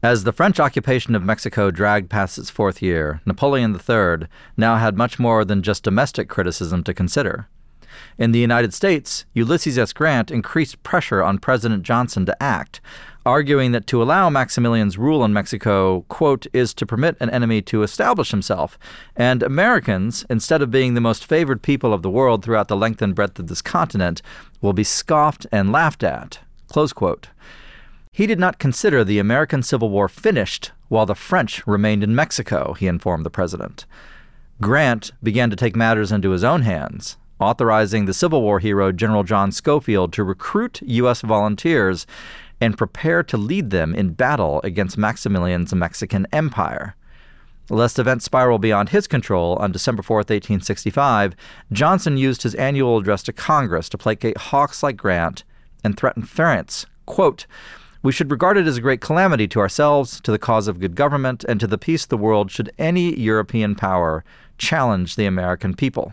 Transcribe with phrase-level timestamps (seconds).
[0.00, 4.96] As the French occupation of Mexico dragged past its fourth year, Napoleon III now had
[4.96, 7.48] much more than just domestic criticism to consider.
[8.16, 9.92] In the United States, Ulysses S.
[9.92, 12.80] Grant increased pressure on President Johnson to act,
[13.26, 17.82] arguing that to allow Maximilian's rule in Mexico, quote, is to permit an enemy to
[17.82, 18.78] establish himself,
[19.16, 23.02] and Americans, instead of being the most favored people of the world throughout the length
[23.02, 24.22] and breadth of this continent,
[24.60, 26.38] will be scoffed and laughed at,
[26.68, 27.30] close quote.
[28.18, 32.72] He did not consider the American Civil War finished while the French remained in Mexico,
[32.72, 33.86] he informed the president.
[34.60, 39.22] Grant began to take matters into his own hands, authorizing the Civil War hero General
[39.22, 41.20] John Schofield to recruit U.S.
[41.20, 42.08] volunteers
[42.60, 46.96] and prepare to lead them in battle against Maximilian's Mexican Empire.
[47.70, 51.36] Lest events spiral beyond his control, on December 4, 1865,
[51.70, 55.44] Johnson used his annual address to Congress to placate hawks like Grant
[55.84, 56.84] and threaten France.
[57.06, 57.46] Quote,
[58.02, 60.94] we should regard it as a great calamity to ourselves, to the cause of good
[60.94, 64.24] government, and to the peace of the world should any European power
[64.56, 66.12] challenge the American people.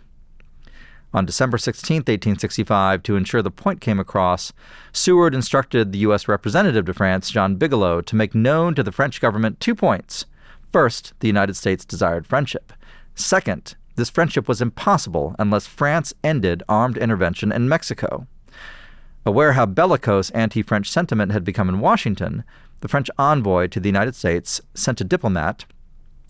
[1.13, 4.51] On December 16, 1865, to ensure the point came across,
[4.91, 6.27] Seward instructed the U.S.
[6.27, 10.25] representative to France, John Bigelow, to make known to the French government two points.
[10.73, 12.73] First, the United States desired friendship.
[13.15, 18.27] Second, this friendship was impossible unless France ended armed intervention in Mexico.
[19.27, 22.43] Aware how bellicose anti French sentiment had become in Washington,
[22.81, 25.65] the French envoy to the United States sent a diplomat,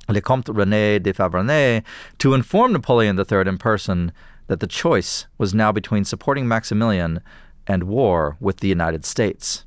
[0.08, 1.84] Le Comte René de Favreney,
[2.20, 4.14] to inform Napoleon III in person
[4.48, 7.20] that the choice was now between supporting Maximilian
[7.68, 9.66] and war with the United States.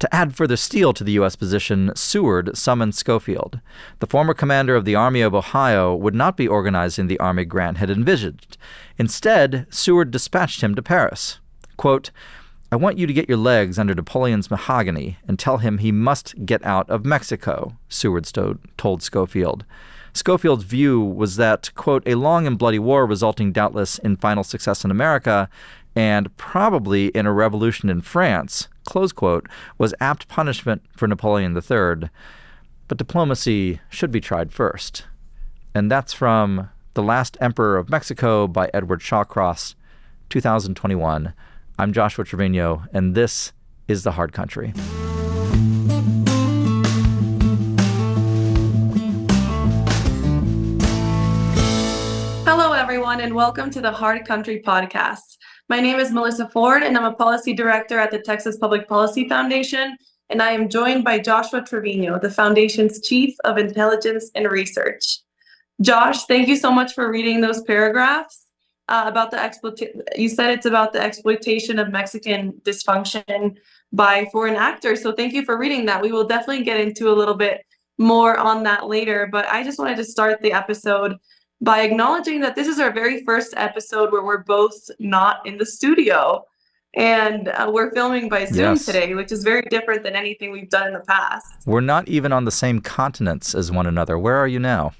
[0.00, 1.36] To add further steel to the U.S.
[1.36, 3.60] position, Seward summoned Schofield.
[4.00, 7.76] The former commander of the Army of Ohio would not be organizing the army Grant
[7.78, 8.56] had envisaged.
[8.98, 11.38] Instead, Seward dispatched him to Paris.
[11.80, 12.10] Quote,
[12.70, 16.44] I want you to get your legs under Napoleon's mahogany and tell him he must
[16.44, 18.30] get out of Mexico, Seward
[18.76, 19.64] told Schofield.
[20.12, 24.84] Schofield's view was that, quote, a long and bloody war resulting doubtless in final success
[24.84, 25.48] in America
[25.96, 29.48] and probably in a revolution in France, close quote,
[29.78, 32.10] was apt punishment for Napoleon III.
[32.88, 35.06] But diplomacy should be tried first.
[35.74, 39.76] And that's from The Last Emperor of Mexico by Edward Shawcross,
[40.28, 41.32] 2021.
[41.80, 43.54] I'm Joshua Trevino, and this
[43.88, 44.74] is The Hard Country.
[52.44, 55.38] Hello, everyone, and welcome to the Hard Country podcast.
[55.70, 59.26] My name is Melissa Ford, and I'm a policy director at the Texas Public Policy
[59.26, 59.96] Foundation.
[60.28, 65.20] And I am joined by Joshua Trevino, the foundation's Chief of Intelligence and Research.
[65.80, 68.49] Josh, thank you so much for reading those paragraphs
[68.90, 70.02] uh, about the exploitation.
[70.16, 73.56] You said it's about the exploitation of Mexican dysfunction
[73.92, 75.02] by foreign actors.
[75.02, 76.02] So thank you for reading that.
[76.02, 77.64] We will definitely get into a little bit
[77.98, 79.28] more on that later.
[79.30, 81.16] But I just wanted to start the episode
[81.60, 85.66] by acknowledging that this is our very first episode where we're both not in the
[85.66, 86.44] studio
[86.96, 88.86] and uh, we're filming by Zoom yes.
[88.86, 91.46] today, which is very different than anything we've done in the past.
[91.64, 94.18] We're not even on the same continents as one another.
[94.18, 94.92] Where are you now?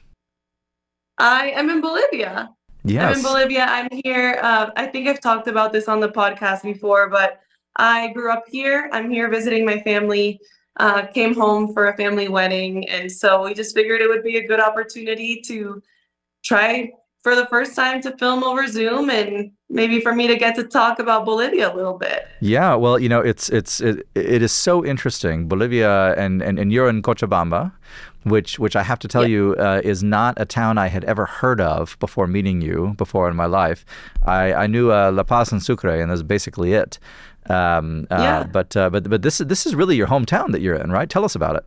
[1.19, 2.51] I am in Bolivia.
[2.85, 3.05] Yes.
[3.05, 3.67] I'm in Bolivia.
[3.69, 4.39] I'm here.
[4.43, 7.41] Uh, I think I've talked about this on the podcast before, but
[7.77, 8.89] I grew up here.
[8.93, 10.41] I'm here visiting my family.
[10.77, 14.39] Uh, came home for a family wedding, and so we just figured it would be
[14.39, 15.83] a good opportunity to
[16.43, 16.91] try
[17.23, 20.65] for the first time to film over Zoom and maybe for me to get to
[20.65, 22.27] talk about Bolivia a little bit.
[22.41, 25.49] Yeah, well, you know, it's it's it, it is so interesting.
[25.49, 27.73] Bolivia and, and and you're in Cochabamba,
[28.25, 31.27] which which I have to tell you uh, is not a town I had ever
[31.27, 33.85] heard of before meeting you before in my life.
[34.25, 36.99] I I knew uh, La Paz and Sucre, and that's basically it.
[37.49, 38.45] Um, uh, yeah.
[38.45, 41.09] But uh, but but this this is really your hometown that you're in, right?
[41.09, 41.65] Tell us about it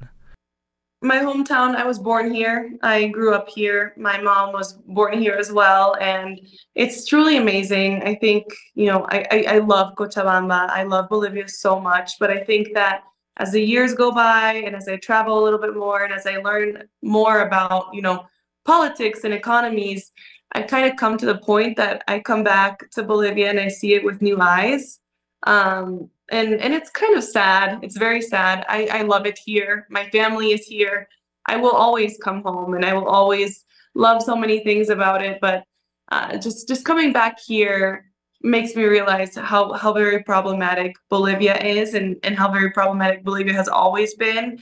[1.04, 5.34] my hometown i was born here i grew up here my mom was born here
[5.34, 6.40] as well and
[6.76, 11.48] it's truly amazing i think you know i i, I love cochabamba i love bolivia
[11.50, 13.04] so much but i think that
[13.38, 16.26] as the years go by and as i travel a little bit more and as
[16.26, 18.26] i learn more about you know
[18.66, 20.12] politics and economies
[20.54, 23.68] i kind of come to the point that i come back to bolivia and i
[23.68, 25.00] see it with new eyes
[25.46, 27.80] um, and and it's kind of sad.
[27.84, 28.66] It's very sad.
[28.70, 29.88] I I love it here.
[29.90, 31.08] My family is here.
[31.46, 33.66] I will always come home, and I will always
[33.96, 35.40] love so many things about it.
[35.42, 35.64] But
[36.12, 38.06] uh, just just coming back here
[38.44, 43.54] makes me realize how how very problematic Bolivia is, and and how very problematic Bolivia
[43.54, 44.60] has always been,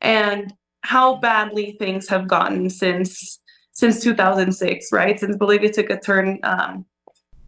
[0.00, 3.40] and how badly things have gotten since
[3.72, 5.18] since 2006, right?
[5.18, 6.38] Since Bolivia took a turn.
[6.42, 6.84] Um,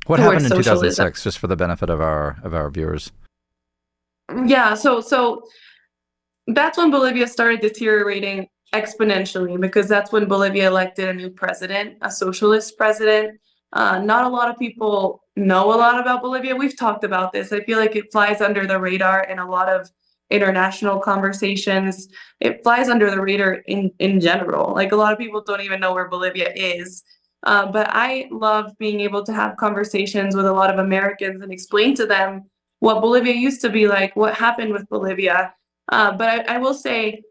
[0.07, 1.05] what happened in socialism.
[1.05, 3.13] 2006, just for the benefit of our of our viewers?
[4.45, 5.43] yeah so so
[6.49, 12.11] that's when Bolivia started deteriorating exponentially because that's when Bolivia elected a new president, a
[12.11, 13.39] socialist president.
[13.73, 16.57] Uh, not a lot of people know a lot about Bolivia.
[16.57, 17.53] We've talked about this.
[17.53, 19.91] I feel like it flies under the radar in a lot of
[20.31, 22.09] international conversations.
[22.41, 24.75] It flies under the radar in, in general.
[24.75, 27.05] Like a lot of people don't even know where Bolivia is.
[27.43, 31.53] Uh, but I love being able to have conversations with a lot of Americans and
[31.53, 32.51] explain to them
[32.81, 35.55] what Bolivia used to be like, what happened with Bolivia.
[35.93, 37.23] Uh, but I, I will say,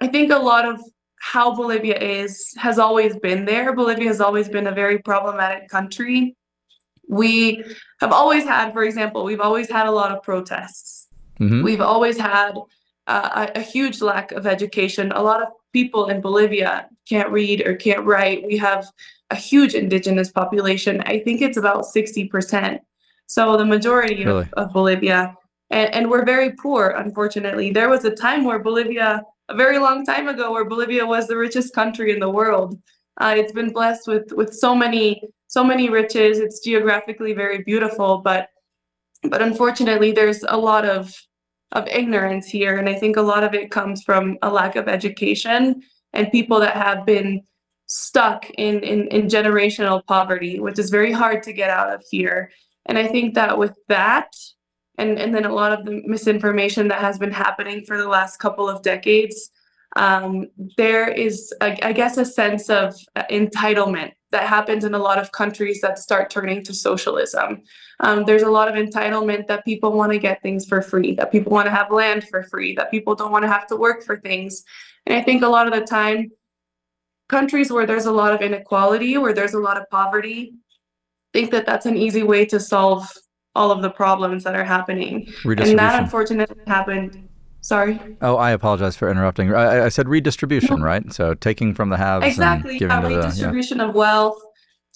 [0.00, 0.80] I think a lot of
[1.20, 3.74] how Bolivia is has always been there.
[3.74, 6.36] Bolivia has always been a very problematic country.
[7.08, 7.64] We
[8.00, 11.08] have always had, for example, we've always had a lot of protests.
[11.40, 11.62] Mm-hmm.
[11.62, 12.52] We've always had
[13.06, 15.12] uh, a, a huge lack of education.
[15.12, 18.44] A lot of people in Bolivia can't read or can't write.
[18.46, 18.86] We have
[19.30, 21.02] a huge indigenous population.
[21.02, 22.80] I think it's about 60%.
[23.26, 24.48] So the majority really?
[24.56, 25.34] of, of, Bolivia,
[25.70, 27.70] and, and we're very poor, unfortunately.
[27.70, 31.36] There was a time where Bolivia, a very long time ago, where Bolivia was the
[31.36, 32.80] richest country in the world.
[33.20, 36.38] Uh, it's been blessed with with so many so many riches.
[36.38, 38.48] It's geographically very beautiful, but
[39.22, 41.14] but unfortunately, there's a lot of
[41.72, 44.88] of ignorance here, and I think a lot of it comes from a lack of
[44.88, 45.82] education
[46.12, 47.42] and people that have been
[47.86, 52.50] stuck in, in, in generational poverty, which is very hard to get out of here.
[52.86, 54.30] And I think that with that,
[54.98, 58.38] and, and then a lot of the misinformation that has been happening for the last
[58.38, 59.50] couple of decades,
[59.96, 60.46] um,
[60.76, 62.94] there is, I, I guess, a sense of
[63.30, 67.62] entitlement that happens in a lot of countries that start turning to socialism.
[68.00, 71.32] Um, there's a lot of entitlement that people want to get things for free, that
[71.32, 74.04] people want to have land for free, that people don't want to have to work
[74.04, 74.62] for things.
[75.06, 76.30] And I think a lot of the time,
[77.28, 80.54] countries where there's a lot of inequality, where there's a lot of poverty,
[81.32, 83.10] think that that's an easy way to solve
[83.54, 85.32] all of the problems that are happening.
[85.70, 87.27] And that unfortunately happened.
[87.60, 88.00] Sorry.
[88.22, 89.52] Oh, I apologize for interrupting.
[89.52, 91.12] I, I said redistribution, right?
[91.12, 92.72] So taking from the haves exactly.
[92.72, 93.90] and giving yeah, to redistribution the, yeah.
[93.90, 94.40] of wealth.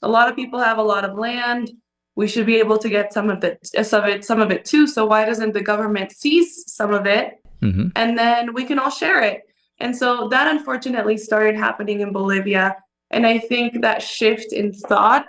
[0.03, 1.71] A lot of people have a lot of land.
[2.15, 4.65] We should be able to get some of it, some of it, some of it
[4.65, 4.87] too.
[4.87, 7.89] So why doesn't the government seize some of it, mm-hmm.
[7.97, 9.43] and then we can all share it?
[9.81, 12.77] And so that unfortunately started happening in Bolivia.
[13.11, 15.29] And I think that shift in thought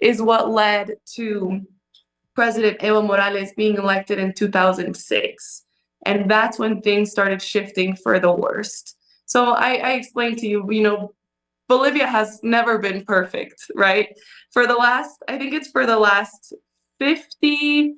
[0.00, 1.60] is what led to
[2.34, 5.64] President Evo Morales being elected in 2006.
[6.04, 8.96] And that's when things started shifting for the worst.
[9.26, 11.14] So I, I explained to you, you know,
[11.68, 14.08] Bolivia has never been perfect, right?
[14.52, 16.52] For the last, I think it's for the last
[16.98, 17.94] 50,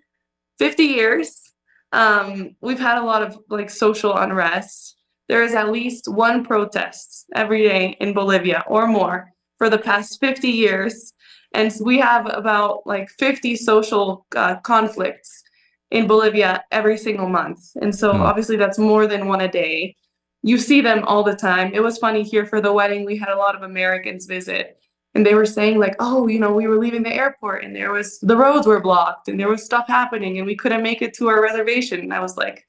[0.59, 1.53] 50 years,
[1.93, 4.97] um, we've had a lot of like social unrest
[5.29, 10.21] there is at least one protest every day in Bolivia or more for the past
[10.21, 11.13] 50 years.
[11.55, 15.43] And we have about like 50 social uh, conflicts
[15.91, 17.61] in Bolivia every single month.
[17.81, 18.21] And so mm.
[18.21, 19.97] obviously that's more than one a day.
[20.43, 21.73] You see them all the time.
[21.73, 24.79] It was funny here for the wedding, we had a lot of Americans visit
[25.15, 27.93] and they were saying like oh you know we were leaving the airport and there
[27.93, 31.15] was the roads were blocked and there was stuff happening and we couldn't make it
[31.15, 32.67] to our reservation and i was like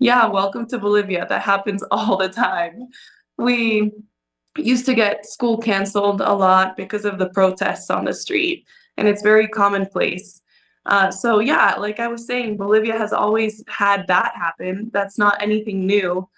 [0.00, 1.26] yeah, welcome to Bolivia.
[1.28, 2.88] That happens all the time.
[3.36, 3.92] We
[4.56, 8.66] used to get school canceled a lot because of the protests on the street,
[8.96, 10.40] and it's very commonplace.
[10.86, 14.90] Uh, so, yeah, like I was saying, Bolivia has always had that happen.
[14.92, 16.28] That's not anything new,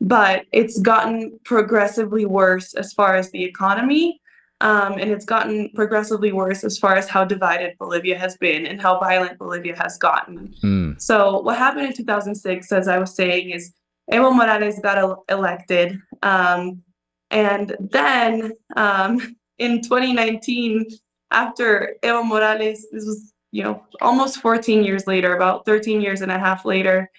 [0.00, 4.20] but it's gotten progressively worse as far as the economy
[4.60, 8.80] um, and it's gotten progressively worse as far as how divided Bolivia has been and
[8.80, 10.52] how violent Bolivia has gotten.
[10.64, 11.00] Mm.
[11.00, 13.72] So, what happened in 2006, as I was saying, is
[14.10, 16.00] Evo Morales got el- elected.
[16.22, 16.82] Um,
[17.30, 20.86] and then um, in 2019,
[21.30, 26.30] after Evo Morales, this was, you know, almost 14 years later, about 13 years and
[26.32, 27.10] a half later,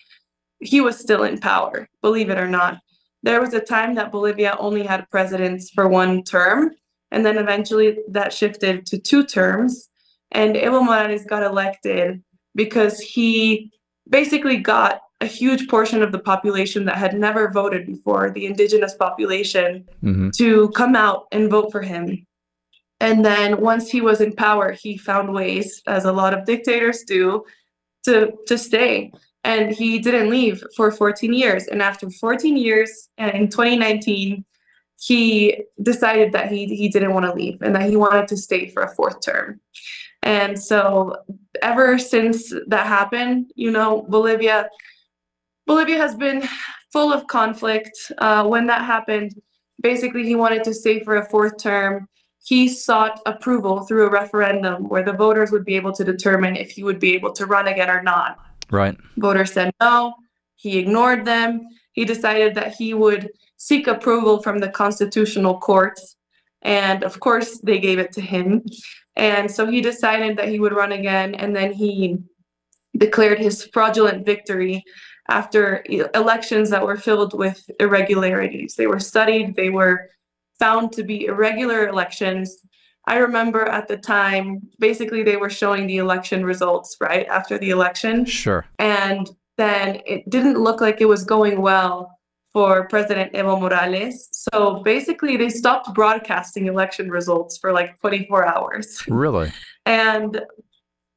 [0.59, 2.79] he was still in power, believe it or not.
[3.23, 6.71] There was a time that Bolivia only had presidents for one term
[7.11, 9.89] and then eventually that shifted to two terms.
[10.31, 12.21] And Evo Morales got elected
[12.55, 13.71] because he
[14.09, 18.95] basically got a huge portion of the population that had never voted before, the indigenous
[18.95, 20.29] population, mm-hmm.
[20.37, 22.25] to come out and vote for him.
[23.01, 27.03] And then once he was in power, he found ways, as a lot of dictators
[27.03, 27.45] do,
[28.03, 29.11] to, to stay.
[29.43, 31.67] And he didn't leave for 14 years.
[31.67, 34.43] And after 14 years, in 2019,
[34.99, 38.67] he decided that he he didn't want to leave and that he wanted to stay
[38.67, 39.59] for a fourth term.
[40.23, 41.15] And so
[41.61, 44.69] ever since that happened, you know, Bolivia
[45.65, 46.47] Bolivia has been
[46.91, 48.11] full of conflict.
[48.17, 49.39] Uh, when that happened,
[49.81, 52.07] basically he wanted to stay for a fourth term.
[52.43, 56.71] He sought approval through a referendum where the voters would be able to determine if
[56.71, 58.37] he would be able to run again or not.
[58.71, 58.97] Right.
[59.17, 60.15] Voters said no.
[60.55, 61.67] He ignored them
[61.99, 66.15] he decided that he would seek approval from the constitutional courts.
[66.61, 68.63] And of course, they gave it to him.
[69.17, 71.35] And so he decided that he would run again.
[71.35, 72.19] And then he
[72.97, 74.81] declared his fraudulent victory
[75.27, 75.83] after
[76.15, 78.75] elections that were filled with irregularities.
[78.75, 80.09] They were studied, they were
[80.59, 82.57] found to be irregular elections.
[83.07, 87.71] I remember at the time, basically, they were showing the election results right after the
[87.71, 88.25] election.
[88.25, 88.65] Sure.
[88.77, 92.17] And then it didn't look like it was going well
[92.53, 94.29] for President Evo Morales.
[94.31, 99.03] So basically, they stopped broadcasting election results for like 24 hours.
[99.07, 99.51] Really?
[99.85, 100.41] and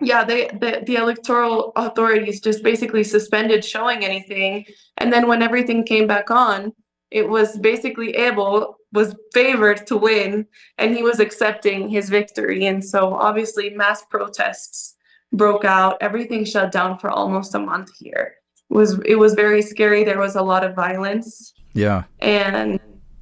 [0.00, 4.64] yeah, they the, the electoral authorities just basically suspended showing anything.
[4.96, 6.72] And then when everything came back on,
[7.12, 10.46] it was basically Evo was favored to win
[10.78, 12.66] and he was accepting his victory.
[12.66, 14.96] And so obviously mass protests
[15.32, 15.98] broke out.
[16.00, 18.34] Everything shut down for almost a month here.
[18.70, 20.04] It was it was very scary.
[20.04, 21.52] There was a lot of violence.
[21.74, 22.04] Yeah.
[22.20, 22.80] And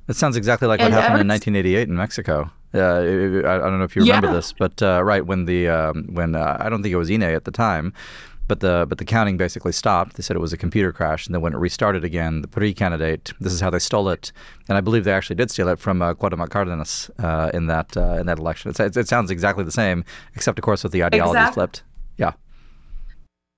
[0.09, 2.51] it sounds exactly like what happened in 1988 in Mexico.
[2.73, 4.35] Uh, I, I, don't know if you remember yeah.
[4.35, 7.23] this, but uh, right when the um, when uh, I don't think it was INE
[7.23, 7.93] at the time,
[8.51, 10.17] but the but the counting basically stopped.
[10.17, 12.73] They said it was a computer crash, and then when it restarted again, the PRI
[12.73, 13.33] candidate.
[13.39, 14.33] This is how they stole it,
[14.69, 17.97] and I believe they actually did steal it from uh, Cuauhtemoc Cardenas uh, in that
[17.97, 18.73] uh, in that election.
[18.77, 20.05] It, it, sounds exactly the same,
[20.35, 21.55] except of course with the ideology exactly.
[21.55, 21.85] flipped.
[22.17, 22.33] Yeah.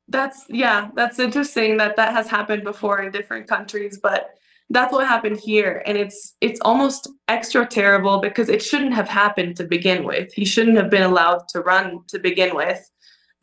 [0.09, 4.35] That's yeah, that's interesting that that has happened before in different countries, but
[4.69, 9.55] that's what happened here and it's it's almost extra terrible because it shouldn't have happened
[9.55, 12.91] to begin with he shouldn't have been allowed to run to begin with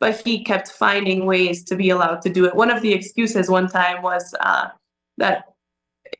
[0.00, 3.48] but he kept finding ways to be allowed to do it one of the excuses
[3.48, 4.68] one time was uh,
[5.18, 5.44] that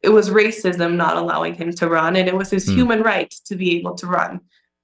[0.02, 2.74] it was racism not allowing him to run and it was his mm.
[2.74, 4.40] human right to be able to run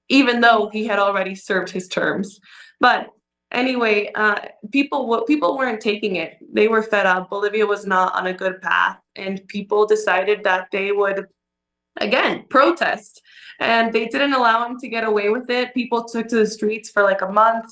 [0.09, 2.39] even though he had already served his terms
[2.79, 3.09] but
[3.51, 4.39] anyway, uh,
[4.71, 6.37] people people weren't taking it.
[6.53, 7.29] They were fed up.
[7.29, 11.27] Bolivia was not on a good path, and people decided that they would
[11.99, 13.21] again protest.
[13.59, 15.73] And they didn't allow him to get away with it.
[15.73, 17.65] People took to the streets for like a month.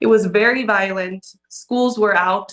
[0.00, 1.26] It was very violent.
[1.48, 2.52] Schools were out,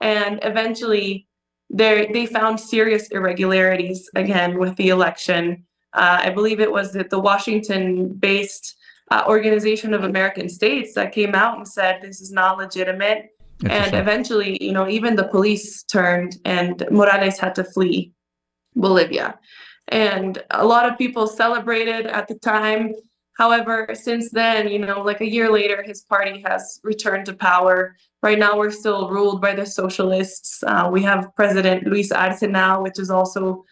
[0.00, 1.26] and eventually,
[1.70, 5.64] they they found serious irregularities again with the election.
[5.94, 8.76] Uh, I believe it was that the Washington-based
[9.10, 13.28] uh, Organization of American States that came out and said this is not legitimate.
[13.68, 18.12] And eventually, you know, even the police turned and Morales had to flee
[18.74, 19.38] Bolivia.
[19.88, 22.94] And a lot of people celebrated at the time.
[23.38, 27.96] However, since then, you know, like a year later, his party has returned to power.
[28.22, 30.62] Right now, we're still ruled by the socialists.
[30.66, 33.64] Uh, we have President Luis Arce now, which is also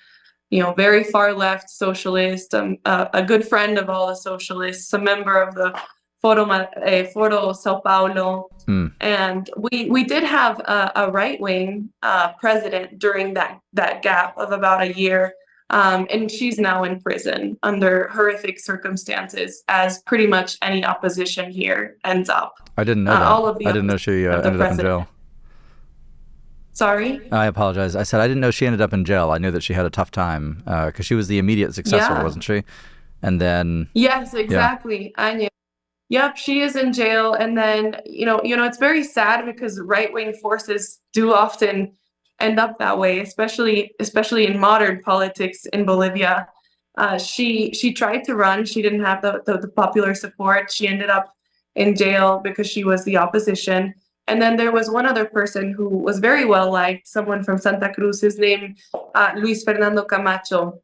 [0.51, 4.93] you know, very far left socialist, um, uh, a good friend of all the socialists,
[4.93, 5.73] a member of the
[6.21, 8.49] Foro, uh, Foro Sao Paulo.
[8.67, 8.93] Mm.
[9.01, 14.37] And we, we did have a, a right wing uh, president during that, that gap
[14.37, 15.35] of about a year.
[15.71, 21.97] Um, and she's now in prison under horrific circumstances, as pretty much any opposition here
[22.05, 22.55] ends up.
[22.77, 23.27] I didn't know uh, that.
[23.27, 24.63] All of the I didn't know she uh, ended president.
[24.63, 25.09] up in jail.
[26.73, 27.31] Sorry?
[27.31, 27.95] I apologize.
[27.95, 29.31] I said I didn't know she ended up in jail.
[29.31, 32.15] I knew that she had a tough time because uh, she was the immediate successor,
[32.15, 32.23] yeah.
[32.23, 32.65] wasn't she?
[33.23, 35.13] And then yes, exactly.
[35.17, 35.25] Yeah.
[35.25, 35.49] I knew.
[36.09, 39.79] Yep, she is in jail, and then you know, you know, it's very sad because
[39.79, 41.93] right wing forces do often
[42.41, 46.49] end up that way, especially especially in modern politics in Bolivia.
[46.99, 48.65] Uh, she she tried to run.
[48.65, 50.71] She didn't have the, the, the popular support.
[50.71, 51.35] She ended up
[51.75, 53.95] in jail because she was the opposition.
[54.27, 57.93] And then there was one other person who was very well liked, someone from Santa
[57.93, 58.77] Cruz, his name
[59.15, 60.81] uh, Luis Fernando Camacho.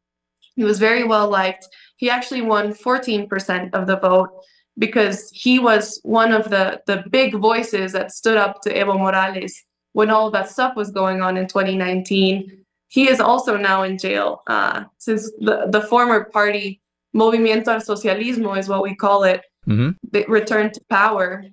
[0.55, 1.67] He was very well liked.
[1.97, 4.29] He actually won 14% of the vote
[4.77, 9.63] because he was one of the, the big voices that stood up to Evo Morales
[9.97, 12.63] when all that stuff was going on in 2019.
[12.89, 16.81] He is also now in jail uh, since the, the former party,
[17.15, 20.31] Movimiento al Socialismo is what we call it, mm-hmm.
[20.31, 21.43] returned to power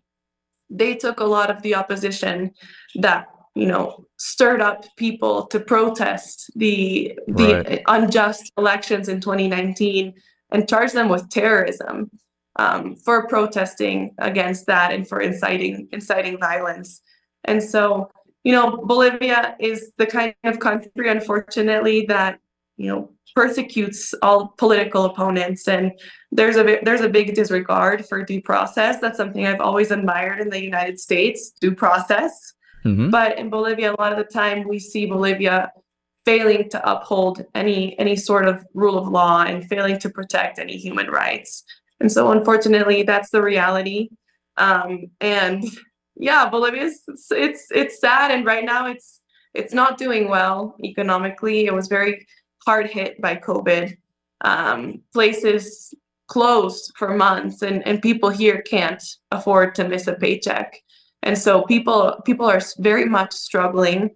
[0.71, 2.51] they took a lot of the opposition
[2.97, 7.83] that you know stirred up people to protest the the right.
[7.87, 10.13] unjust elections in 2019
[10.51, 12.11] and charged them with terrorism
[12.57, 17.01] um, for protesting against that and for inciting inciting violence
[17.45, 18.11] and so
[18.45, 22.39] you know bolivia is the kind of country unfortunately that
[22.77, 25.93] you know persecutes all political opponents and
[26.31, 29.01] there's a there's a big disregard for due process.
[29.01, 32.53] That's something i've always admired in the united states due process.
[32.85, 33.09] Mm-hmm.
[33.09, 35.73] but in bolivia a lot of the time we see bolivia
[36.25, 40.77] failing to uphold any any sort of rule of law and failing to protect any
[40.77, 41.65] human rights.
[42.01, 44.11] And so unfortunately that's the reality.
[44.57, 45.65] Um, and
[46.17, 49.21] yeah bolivia it's it's it's sad and right now it's
[49.55, 51.67] it's not doing well economically.
[51.67, 52.27] It was very
[52.67, 53.97] hard hit by COVID.
[54.41, 55.95] Um, places
[56.27, 60.77] closed for months, and, and people here can't afford to miss a paycheck.
[61.23, 64.11] And so people people are very much struggling.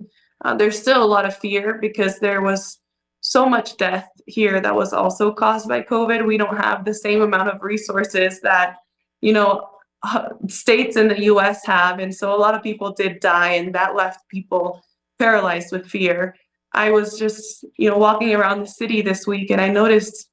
[0.45, 2.81] Uh, there's still a lot of fear because there was
[3.21, 6.27] so much death here that was also caused by COVID.
[6.27, 8.77] We don't have the same amount of resources that
[9.21, 9.69] you know
[10.05, 11.99] Uh, states in the US have.
[11.99, 14.81] And so a lot of people did die, and that left people
[15.19, 16.37] paralyzed with fear.
[16.73, 20.29] I was just, you know, walking around the city this week and I noticed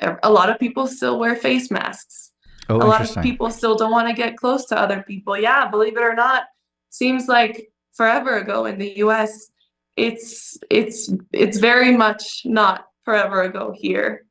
[0.00, 2.32] a lot of people still wear face masks.
[2.68, 5.36] Oh, a lot of people still don't want to get close to other people.
[5.36, 6.44] Yeah, believe it or not,
[6.90, 9.50] seems like forever ago in the US,
[9.96, 14.24] it's it's it's very much not forever ago here.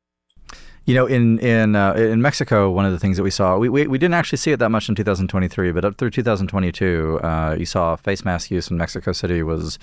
[0.84, 3.68] You know, in in uh, in Mexico, one of the things that we saw, we,
[3.68, 7.54] we, we didn't actually see it that much in 2023, but up through 2022, uh,
[7.56, 9.78] you saw face mask use in Mexico City was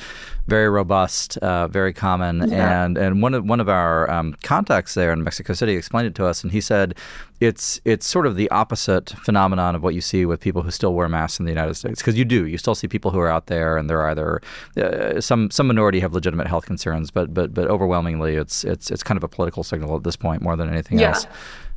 [0.47, 2.83] very robust, uh, very common, yeah.
[2.83, 6.15] and and one of one of our um, contacts there in Mexico City explained it
[6.15, 6.95] to us, and he said
[7.39, 10.93] it's it's sort of the opposite phenomenon of what you see with people who still
[10.93, 13.29] wear masks in the United States because you do you still see people who are
[13.29, 14.41] out there and they're either
[14.77, 19.03] uh, some some minority have legitimate health concerns but but but overwhelmingly it's it's it's
[19.03, 21.09] kind of a political signal at this point more than anything yeah.
[21.09, 21.27] else.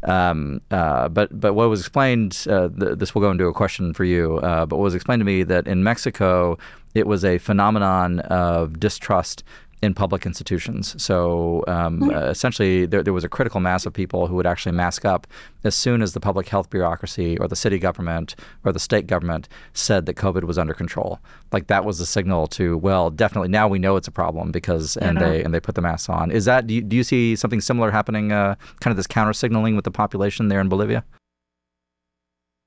[0.05, 3.95] Um, uh, but but what was explained uh, th- this will go into a question
[3.95, 6.59] for you uh, but what was explained to me that in Mexico
[6.93, 9.45] it was a phenomenon of distrust
[9.83, 10.95] in public institutions.
[11.03, 12.15] So um, mm-hmm.
[12.15, 15.27] uh, essentially, there, there was a critical mass of people who would actually mask up
[15.65, 19.49] as soon as the public health bureaucracy or the city government or the state government
[19.73, 21.19] said that COVID was under control.
[21.51, 24.97] Like that was the signal to, well, definitely now we know it's a problem because
[24.99, 25.29] and yeah.
[25.29, 26.31] they and they put the masks on.
[26.31, 28.31] Is that do you, do you see something similar happening?
[28.31, 31.05] Uh, kind of this counter signaling with the population there in Bolivia.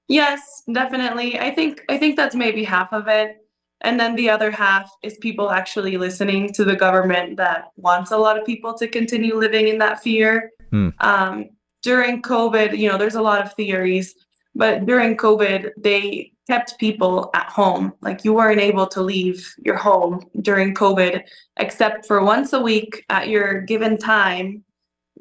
[0.07, 1.39] Yes, definitely.
[1.39, 3.44] I think I think that's maybe half of it.
[3.85, 8.17] And then the other half is people actually listening to the government that wants a
[8.17, 10.51] lot of people to continue living in that fear.
[10.73, 10.91] Mm.
[10.99, 11.49] Um,
[11.83, 14.15] during COVID, you know, there's a lot of theories,
[14.55, 17.93] but during COVID, they kept people at home.
[18.01, 21.21] Like you weren't able to leave your home during COVID,
[21.57, 24.63] except for once a week at your given time,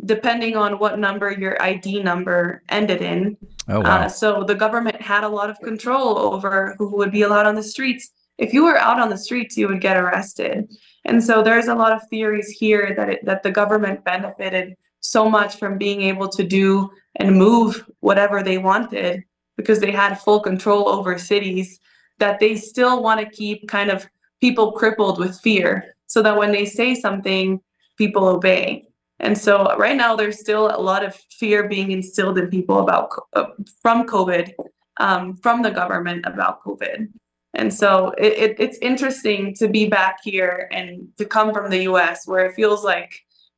[0.07, 3.37] depending on what number your ID number ended in.
[3.69, 4.05] Oh, wow.
[4.05, 7.55] Uh, so the government had a lot of control over who would be allowed on
[7.55, 10.73] the streets if you were out on the streets, you would get arrested.
[11.05, 15.29] And so there's a lot of theories here that it, that the government benefited so
[15.29, 19.23] much from being able to do and move whatever they wanted
[19.57, 21.79] because they had full control over cities
[22.19, 24.09] that they still want to keep kind of
[24.41, 27.61] people crippled with fear so that when they say something
[27.97, 28.87] people obey
[29.21, 33.11] and so right now there's still a lot of fear being instilled in people about
[33.35, 33.47] uh,
[33.81, 34.53] from covid
[34.99, 37.09] um, from the government about covid
[37.55, 41.83] and so it, it, it's interesting to be back here and to come from the
[41.85, 43.13] US where it feels like,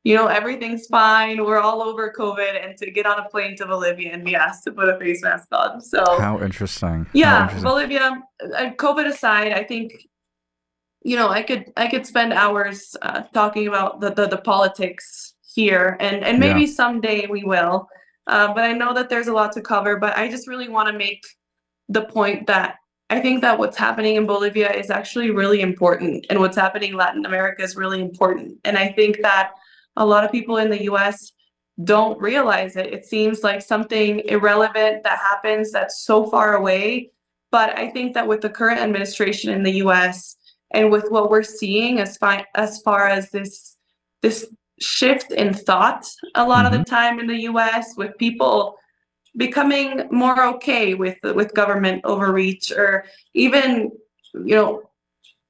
[0.04, 1.42] you know, everything's fine.
[1.44, 4.64] We're all over COVID and to get on a plane to Bolivia and be asked
[4.64, 5.80] to put a face mask on.
[5.80, 7.06] So how interesting.
[7.12, 7.62] Yeah, how interesting.
[7.68, 9.92] Bolivia, uh, COVID aside, I think,
[11.02, 15.34] you know, I could I could spend hours uh, talking about the, the, the politics
[15.54, 16.74] here and and maybe yeah.
[16.74, 17.88] someday we will.
[18.26, 20.88] Uh, but I know that there's a lot to cover, but I just really want
[20.88, 21.24] to make
[21.88, 22.76] the point that
[23.08, 26.96] I think that what's happening in Bolivia is actually really important, and what's happening in
[26.96, 28.58] Latin America is really important.
[28.64, 29.52] And I think that
[29.96, 31.32] a lot of people in the US
[31.84, 32.92] don't realize it.
[32.92, 37.10] It seems like something irrelevant that happens that's so far away.
[37.50, 40.36] But I think that with the current administration in the US
[40.72, 43.76] and with what we're seeing as, fi- as far as this
[44.22, 44.46] this
[44.80, 46.66] shift in thought a lot mm-hmm.
[46.66, 46.94] of the mm-hmm.
[46.94, 48.76] time in the US with people
[49.36, 53.90] becoming more okay with with government overreach or even
[54.44, 54.82] you know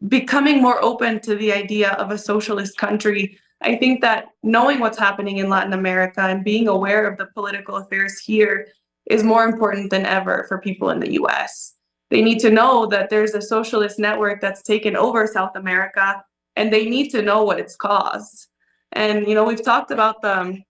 [0.09, 3.39] becoming more open to the idea of a socialist country.
[3.63, 7.77] I think that knowing what's happening in latin america and being aware of the political
[7.77, 8.69] affairs here
[9.07, 11.75] is more important than ever for people in the us
[12.11, 16.23] they need to know that there's a socialist network that's taken over south america
[16.57, 18.49] and they need to know what it's caused
[18.93, 20.63] and you know we've talked about the um,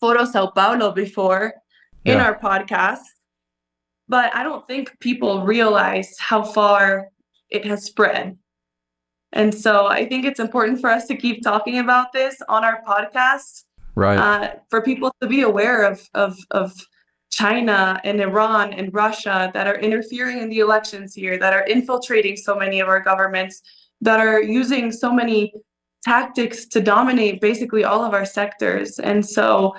[0.00, 1.52] foro sao paulo before
[2.06, 3.02] in our podcast.
[4.08, 7.08] But I don't think people realize how far
[7.50, 8.38] it has spread.
[9.32, 12.82] And so I think it's important for us to keep talking about this on our
[12.86, 13.64] podcast.
[13.94, 14.18] Right.
[14.18, 16.72] Uh, for people to be aware of, of, of
[17.30, 22.36] China and Iran and Russia that are interfering in the elections here, that are infiltrating
[22.36, 23.62] so many of our governments,
[24.00, 25.52] that are using so many
[26.04, 28.98] tactics to dominate basically all of our sectors.
[28.98, 29.74] And so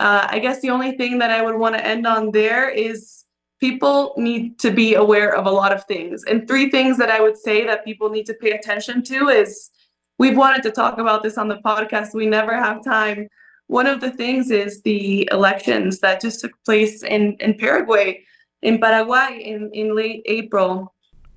[0.00, 3.24] uh, I guess the only thing that I would want to end on there is
[3.60, 6.24] people need to be aware of a lot of things.
[6.24, 9.70] And three things that I would say that people need to pay attention to is
[10.18, 12.14] we've wanted to talk about this on the podcast.
[12.14, 13.28] We never have time.
[13.68, 18.22] One of the things is the elections that just took place in, in Paraguay,
[18.62, 20.92] in Paraguay in, in late April.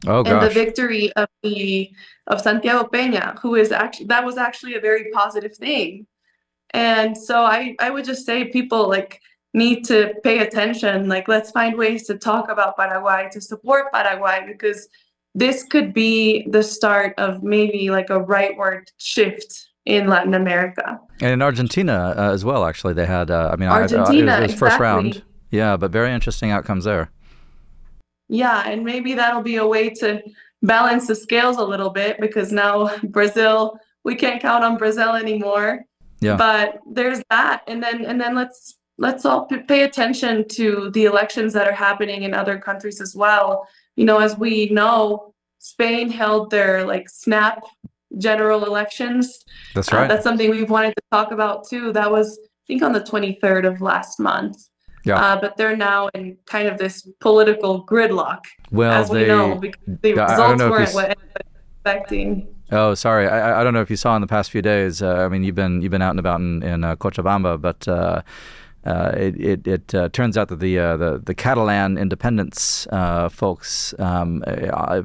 [0.06, 1.90] Oh, and the victory of the
[2.28, 6.06] of Santiago Peña, who is actually that was actually a very positive thing.
[6.72, 9.22] And so I I would just say people like
[9.54, 11.08] need to pay attention.
[11.08, 14.88] Like let's find ways to talk about Paraguay to support Paraguay because
[15.36, 21.00] this could be the start of maybe like a rightward shift in Latin America.
[21.22, 23.32] And in Argentina uh, as well, actually, they had.
[23.32, 24.58] Uh, I mean, Argentina, I, uh, it was, exactly.
[24.58, 25.24] first round.
[25.50, 27.10] Yeah, but very interesting outcomes there.
[28.28, 30.22] Yeah, and maybe that'll be a way to
[30.62, 35.86] balance the scales a little bit because now Brazil, we can't count on Brazil anymore.
[36.20, 36.36] Yeah.
[36.38, 41.06] But there's that, and then and then let's let's all p- pay attention to the
[41.06, 43.68] elections that are happening in other countries as well.
[43.96, 47.62] You know, as we know, Spain held their like snap
[48.18, 49.44] general elections.
[49.76, 50.08] That's Uh, right.
[50.10, 51.92] that's something we've wanted to talk about too.
[51.94, 54.58] That was, I think, on the 23rd of last month.
[55.04, 55.16] Yeah.
[55.24, 58.40] Uh, but they're now in kind of this political gridlock,
[58.72, 59.22] well, as they.
[59.24, 61.18] we know, because the I- I results know weren't what
[61.86, 62.48] expecting.
[62.72, 63.28] Oh, sorry.
[63.28, 65.02] I, I- don't know if you saw in the past few days.
[65.02, 67.88] Uh, I mean, you've been you've been out and about in, in uh, Cochabamba, but
[67.88, 68.22] uh,
[68.86, 72.86] uh, it it, it uh, turns out that the uh, the the Catalan independence
[73.32, 73.94] folks.
[74.00, 75.02] Um, I,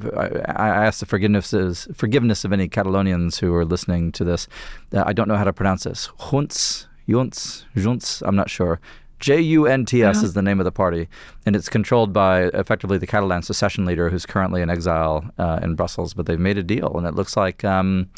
[0.56, 4.48] I asked the forgiveness forgiveness of any Catalonians who are listening to this.
[4.92, 6.08] I don't know how to pronounce this.
[6.18, 8.22] Junts, Junts, Junts.
[8.26, 8.80] I'm not sure.
[9.22, 10.24] J U N T S Yeah.
[10.24, 11.08] is the name of the party,
[11.46, 15.74] and it's controlled by effectively the Catalan secession leader, who's currently in exile uh, in
[15.76, 16.12] Brussels.
[16.12, 18.08] But they've made a deal, and it looks like um,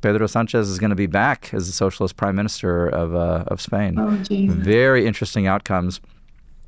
[0.00, 3.60] Pedro Sanchez is going to be back as the socialist prime minister of uh, of
[3.60, 3.98] Spain.
[3.98, 4.08] Oh,
[4.48, 6.00] Very interesting outcomes.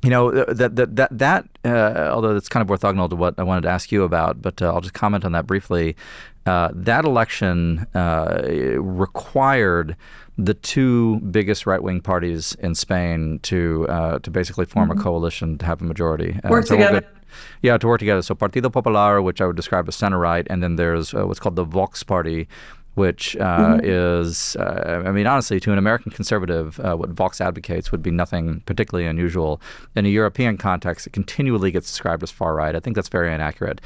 [0.03, 3.43] You know that that that that uh, although it's kind of orthogonal to what I
[3.43, 5.95] wanted to ask you about, but uh, I'll just comment on that briefly.
[6.45, 8.41] Uh, that election uh,
[8.79, 9.95] required
[10.37, 15.65] the two biggest right-wing parties in Spain to uh, to basically form a coalition to
[15.65, 16.39] have a majority.
[16.43, 17.01] Uh, Work so we'll together.
[17.01, 17.15] get-
[17.61, 18.21] yeah, to work together.
[18.21, 21.39] So Partido Popular, which I would describe as center right, and then there's uh, what's
[21.39, 22.47] called the Vox Party,
[22.95, 27.89] which uh, is, uh, I mean, honestly, to an American conservative, uh, what Vox advocates
[27.91, 29.61] would be nothing particularly unusual.
[29.95, 32.75] In a European context, it continually gets described as far right.
[32.75, 33.79] I think that's very inaccurate.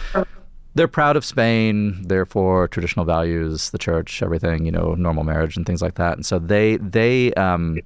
[0.75, 5.65] They're proud of Spain, therefore traditional values, the church, everything, you know, normal marriage and
[5.65, 6.13] things like that.
[6.13, 7.79] And so they they um,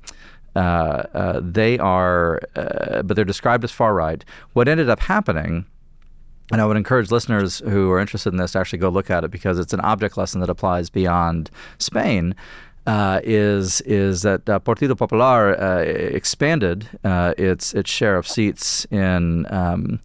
[0.56, 0.60] uh,
[1.14, 4.26] uh, they are, uh, but they're described as far right.
[4.54, 5.66] What ended up happening
[6.52, 9.24] and I would encourage listeners who are interested in this to actually go look at
[9.24, 12.36] it because it's an object lesson that applies beyond Spain.
[12.88, 18.86] Uh, is is that uh, Partido Popular uh, expanded uh, its its share of seats
[18.86, 20.00] in um,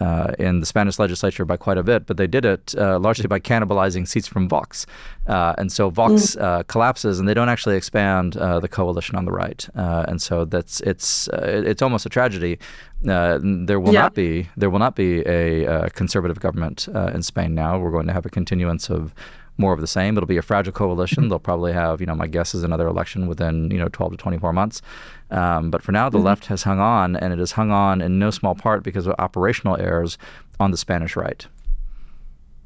[0.00, 3.26] uh, in the Spanish legislature by quite a bit, but they did it uh, largely
[3.26, 4.86] by cannibalizing seats from Vox.
[5.26, 9.24] Uh, and so Vox uh, collapses, and they don't actually expand uh, the coalition on
[9.24, 9.68] the right.
[9.74, 12.58] Uh, and so that's it's uh, it's almost a tragedy.
[13.08, 14.02] Uh, there will Yeah.
[14.02, 17.78] not be there will not be a uh, conservative government uh, in Spain now.
[17.78, 19.14] We're going to have a continuance of
[19.58, 20.16] more of the same.
[20.16, 21.28] It'll be a fragile coalition.
[21.28, 24.16] They'll probably have, you know, my guess is another election within, you know, 12 to
[24.18, 24.82] 24 months.
[25.30, 28.18] Um, but for now, the left has hung on, and it has hung on in
[28.18, 30.18] no small part because of operational errors
[30.60, 31.46] on the Spanish right.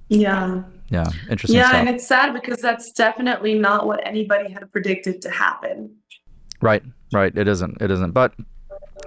[0.08, 0.62] Yeah.
[0.90, 1.80] Yeah, interesting Yeah, stuff.
[1.80, 5.94] and it's sad because that's definitely not what anybody had predicted to happen.
[6.60, 7.32] Right, right.
[7.36, 7.80] It isn't.
[7.80, 8.10] It isn't.
[8.10, 8.34] But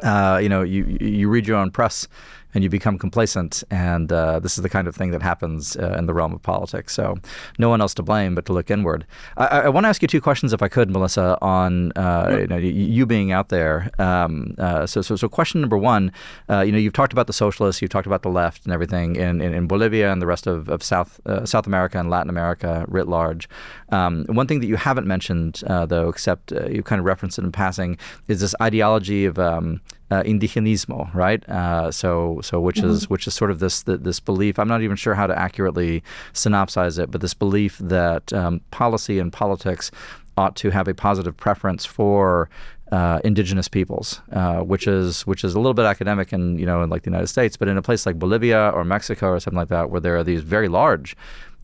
[0.01, 2.07] uh, you know, you you read your own press
[2.53, 5.95] and you become complacent, and uh, this is the kind of thing that happens uh,
[5.97, 6.93] in the realm of politics.
[6.93, 7.17] So,
[7.57, 9.05] no one else to blame but to look inward.
[9.37, 12.47] I, I want to ask you two questions, if I could, Melissa, on uh, you,
[12.47, 13.89] know, you being out there.
[13.99, 16.11] Um, uh, so, so, so, question number one.
[16.49, 19.15] Uh, you know, you've talked about the socialists, you've talked about the left, and everything
[19.15, 22.29] in, in, in Bolivia and the rest of, of South uh, South America and Latin
[22.29, 23.49] America writ large.
[23.89, 27.37] Um, one thing that you haven't mentioned, uh, though, except uh, you kind of referenced
[27.37, 31.47] it in passing, is this ideology of um, uh, indigenismo, right?
[31.49, 34.59] Uh, so, so which is which is sort of this this belief.
[34.59, 39.19] I'm not even sure how to accurately synopsize it, but this belief that um, policy
[39.19, 39.91] and politics
[40.37, 42.49] ought to have a positive preference for
[42.91, 46.83] uh, indigenous peoples, uh, which is which is a little bit academic in you know
[46.83, 49.57] in like the United States, but in a place like Bolivia or Mexico or something
[49.57, 51.15] like that, where there are these very large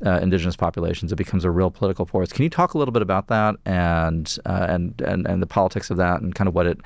[0.05, 2.31] uh, indigenous populations, it becomes a real political force.
[2.31, 5.89] Can you talk a little bit about that and uh, and, and and the politics
[5.89, 6.79] of that and kind of what it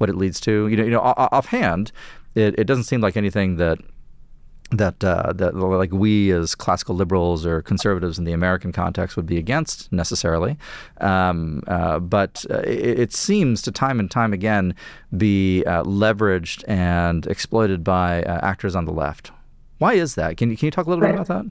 [0.00, 0.66] what it leads to?
[0.68, 1.92] You know, you know, offhand,
[2.34, 3.78] it, it doesn't seem like anything that
[4.70, 9.26] that uh, that like we as classical liberals or conservatives in the American context would
[9.26, 10.56] be against necessarily,
[11.00, 14.74] um, uh, but uh, it, it, seems to time and time again
[15.16, 19.32] be uh, leveraged and exploited by uh, actors on the left.
[19.78, 20.36] Why is that?
[20.36, 21.46] Can you can you talk a little bit about that?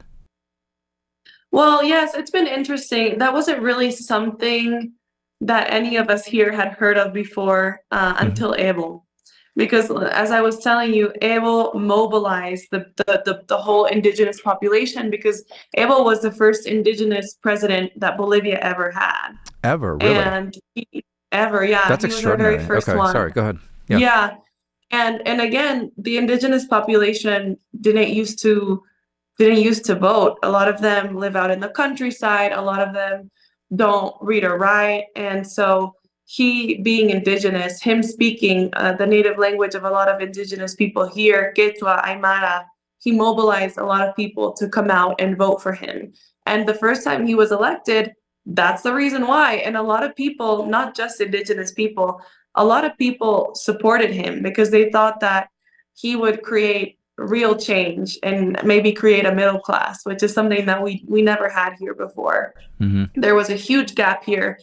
[1.52, 3.18] Well, yes, it's been interesting.
[3.18, 4.94] That wasn't really something
[5.42, 8.28] that any of us here had heard of before uh, mm-hmm.
[8.28, 9.04] until Evo
[9.60, 15.10] because as I was telling you, Evo mobilized the, the, the, the, whole indigenous population
[15.10, 15.44] because
[15.78, 19.34] Evo was the first indigenous president that Bolivia ever had.
[19.66, 20.16] Ever, really?
[20.16, 21.90] And he, ever, yeah.
[21.90, 22.58] That's extraordinary.
[22.58, 23.12] okay, one.
[23.12, 23.60] sorry, go ahead.
[23.90, 23.98] Yeah.
[23.98, 24.36] yeah.
[24.92, 28.82] And and again, the indigenous population didn't used to
[29.38, 30.40] didn't used to vote.
[30.42, 32.54] A lot of them live out in the countryside.
[32.54, 33.30] A lot of them
[33.76, 35.06] don't read or write.
[35.16, 40.22] And so he being indigenous, him speaking uh, the native language of a lot of
[40.22, 42.66] indigenous people here, Quechua, Aymara,
[43.00, 46.14] he mobilized a lot of people to come out and vote for him.
[46.46, 48.14] And the first time he was elected,
[48.46, 49.56] that's the reason why.
[49.56, 52.22] And a lot of people, not just indigenous people,
[52.56, 55.50] a lot of people supported him because they thought that
[55.96, 60.82] he would create real change and maybe create a middle class, which is something that
[60.82, 62.54] we we never had here before.
[62.80, 63.20] Mm-hmm.
[63.20, 64.60] There was a huge gap here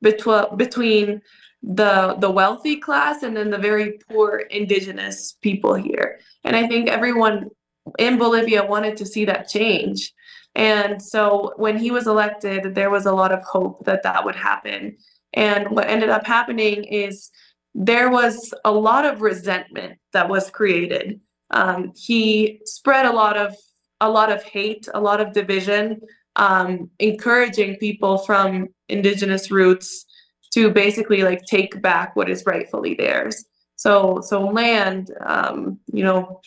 [0.00, 1.22] between between
[1.62, 6.18] the the wealthy class and then the very poor indigenous people here.
[6.44, 7.50] And I think everyone
[7.98, 10.12] in Bolivia wanted to see that change.
[10.54, 14.36] And so when he was elected, there was a lot of hope that that would
[14.36, 14.96] happen.
[15.32, 17.30] And what ended up happening is
[17.74, 21.20] there was a lot of resentment that was created.
[21.52, 23.54] Um, he spread a lot of
[24.00, 26.00] a lot of hate, a lot of division,
[26.36, 30.06] um, encouraging people from indigenous roots
[30.54, 33.44] to basically like take back what is rightfully theirs.
[33.76, 36.40] So so land, um, you know,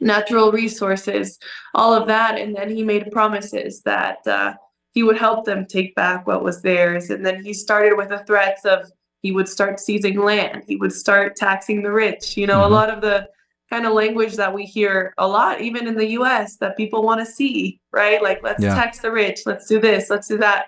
[0.00, 1.38] natural resources,
[1.74, 4.54] all of that, and then he made promises that uh,
[4.92, 7.10] he would help them take back what was theirs.
[7.10, 8.90] And then he started with the threats of
[9.22, 12.36] he would start seizing land, he would start taxing the rich.
[12.36, 12.72] You know, mm-hmm.
[12.72, 13.28] a lot of the
[13.70, 17.20] kind of language that we hear a lot, even in the US, that people want
[17.20, 18.22] to see, right?
[18.22, 18.74] Like, let's yeah.
[18.74, 20.66] tax the rich, let's do this, let's do that.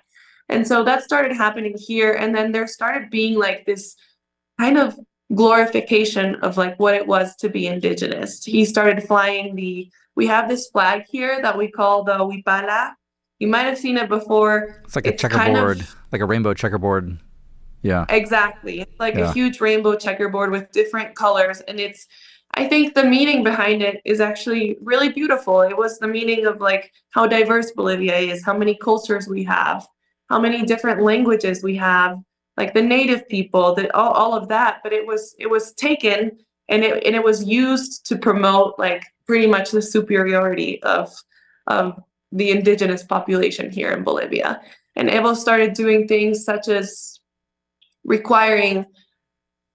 [0.49, 2.13] And so that started happening here.
[2.13, 3.95] And then there started being like this
[4.59, 4.99] kind of
[5.33, 8.43] glorification of like what it was to be indigenous.
[8.43, 12.93] He started flying the, we have this flag here that we call the Wiphala.
[13.37, 14.81] You might have seen it before.
[14.83, 17.17] It's like it's a checkerboard, kind of, like a rainbow checkerboard.
[17.83, 18.05] Yeah.
[18.09, 18.81] Exactly.
[18.81, 19.29] It's like yeah.
[19.29, 21.61] a huge rainbow checkerboard with different colors.
[21.61, 22.07] And it's,
[22.55, 25.61] I think the meaning behind it is actually really beautiful.
[25.61, 29.87] It was the meaning of like how diverse Bolivia is, how many cultures we have,
[30.29, 32.17] how many different languages we have,
[32.57, 34.79] like the native people, that all, all of that.
[34.83, 39.05] But it was it was taken and it and it was used to promote like
[39.25, 41.15] pretty much the superiority of
[41.67, 44.61] of the indigenous population here in Bolivia.
[44.95, 47.19] And Evo started doing things such as
[48.03, 48.85] requiring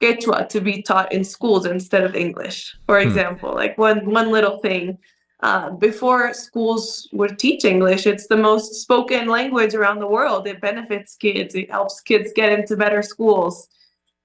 [0.04, 3.08] Quechua to be taught in schools instead of English, for hmm.
[3.08, 3.50] example.
[3.50, 3.56] Hmm.
[3.56, 4.98] Like one one little thing.
[5.40, 10.46] Uh, before schools would teach English, it's the most spoken language around the world.
[10.46, 11.54] It benefits kids.
[11.54, 13.68] It helps kids get into better schools,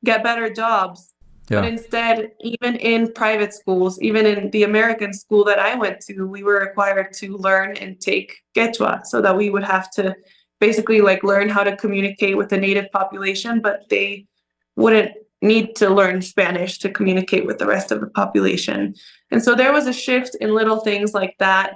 [0.05, 1.13] get better jobs.
[1.49, 1.61] Yeah.
[1.61, 6.23] But instead, even in private schools, even in the American school that I went to,
[6.27, 10.15] we were required to learn and take Quechua so that we would have to
[10.59, 14.27] basically like learn how to communicate with the native population, but they
[14.75, 15.11] wouldn't
[15.41, 18.93] need to learn Spanish to communicate with the rest of the population.
[19.31, 21.73] And so there was a shift in little things like that.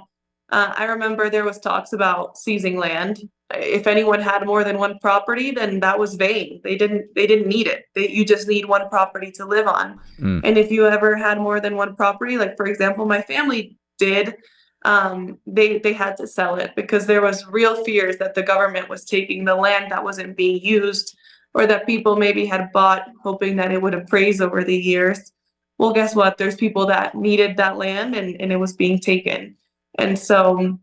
[0.50, 3.20] Uh, I remember there was talks about seizing land.
[3.54, 6.60] If anyone had more than one property, then that was vain.
[6.62, 7.86] They didn't they didn't need it.
[7.94, 9.98] They, you just need one property to live on.
[10.20, 10.40] Mm.
[10.44, 14.36] And if you ever had more than one property, like for example, my family did,
[14.84, 18.88] um, they they had to sell it because there was real fears that the government
[18.88, 21.16] was taking the land that wasn't being used
[21.54, 25.32] or that people maybe had bought hoping that it would appraise over the years.
[25.78, 26.36] Well, guess what?
[26.36, 29.56] There's people that needed that land and, and it was being taken.
[29.98, 30.78] And so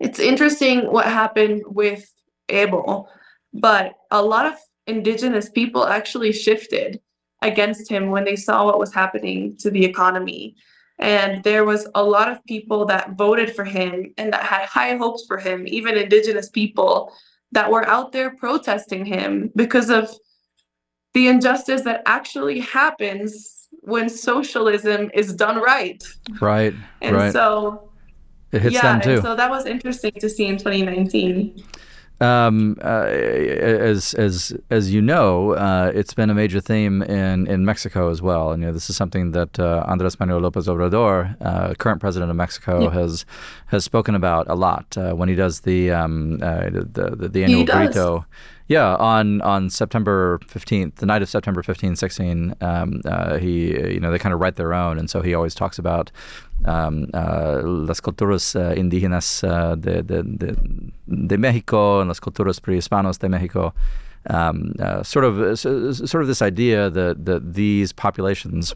[0.00, 2.10] it's interesting what happened with
[2.48, 3.06] Evo,
[3.52, 4.54] but a lot of
[4.86, 7.00] indigenous people actually shifted
[7.42, 10.56] against him when they saw what was happening to the economy.
[10.98, 14.96] And there was a lot of people that voted for him and that had high
[14.96, 17.12] hopes for him, even indigenous people
[17.54, 20.10] that were out there protesting him because of
[21.14, 26.02] the injustice that actually happens when socialism is done right.
[26.40, 26.74] Right.
[27.00, 27.32] And right.
[27.32, 27.90] so
[28.50, 29.22] it hits yeah, them too.
[29.22, 31.62] so that was interesting to see in 2019.
[32.20, 37.64] Um, uh, as as as you know, uh, it's been a major theme in, in
[37.64, 41.36] Mexico as well, and you know, this is something that uh, Andrés Manuel López Obrador,
[41.40, 43.26] uh, current president of Mexico, has
[43.66, 47.42] has spoken about a lot uh, when he does the um, uh, the, the, the
[47.44, 48.24] annual Grito.
[48.66, 54.00] Yeah, on on September 15th, the night of September 15, 16, um, uh, he you
[54.00, 56.10] know they kind of write their own, and so he always talks about
[56.64, 60.56] um, uh, las culturas uh, indígenas uh, de, de, de,
[61.26, 63.74] de, Mexico and las culturas prehispanos de Mexico.
[64.30, 68.74] Um, uh, sort of sort of this idea that that these populations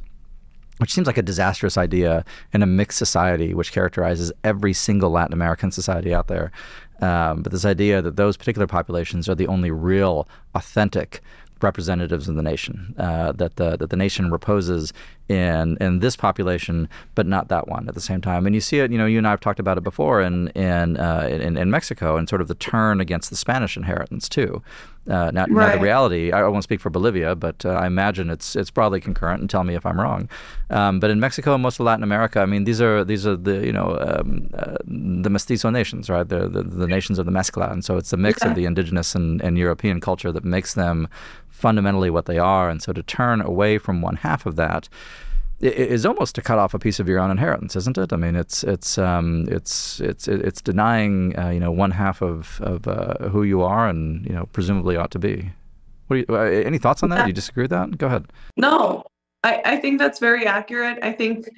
[0.78, 5.32] which seems like a disastrous idea in a mixed society, which characterizes every single Latin
[5.32, 6.50] American society out there.
[7.00, 11.20] Um, but this idea that those particular populations are the only real, authentic
[11.62, 14.92] representatives of the nation, uh, that the that the nation reposes
[15.28, 18.46] in in this population, but not that one at the same time.
[18.46, 20.48] And you see it, you know, you and I have talked about it before in
[20.48, 24.62] in uh, in, in, Mexico, and sort of the turn against the Spanish inheritance too.
[25.08, 25.68] Uh, now, right.
[25.68, 29.00] now, the reality, I won't speak for Bolivia, but uh, I imagine it's it's broadly
[29.00, 29.40] concurrent.
[29.40, 30.28] And tell me if I'm wrong.
[30.70, 33.36] Um, but in Mexico and most of Latin America, I mean, these are these are
[33.36, 36.28] the you know um, uh, the mestizo nations, right?
[36.28, 38.50] They're the, the nations of the mezcla, and so it's a mix yeah.
[38.50, 41.08] of the indigenous and, and European culture that makes them
[41.58, 42.70] fundamentally what they are.
[42.70, 44.88] And so to turn away from one half of that
[45.60, 48.12] is almost to cut off a piece of your own inheritance, isn't it?
[48.12, 52.60] I mean, it's it's um, it's it's it's denying uh, you know one half of
[52.62, 55.50] of uh, who you are and you know presumably ought to be.
[56.10, 57.24] You, uh, any thoughts on that?
[57.24, 57.98] Do you disagree with that?
[57.98, 58.26] Go ahead.
[58.56, 59.04] No,
[59.42, 60.98] I, I think that's very accurate.
[61.02, 61.48] I think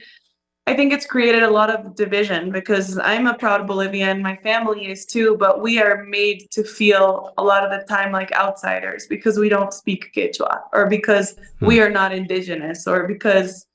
[0.70, 4.88] I think it's created a lot of division because I'm a proud Bolivian, my family
[4.88, 9.08] is too, but we are made to feel a lot of the time like outsiders
[9.08, 11.66] because we don't speak Quechua or because hmm.
[11.66, 13.66] we are not indigenous or because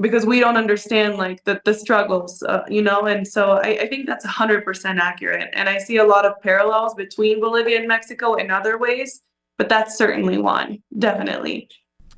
[0.00, 3.04] because we don't understand like the, the struggles uh, you know?
[3.04, 5.50] And so I, I think that's 100% accurate.
[5.52, 9.20] And i see a lot of parallels between bolivia and mexico in other ways
[9.58, 11.68] but that's certainly one definitely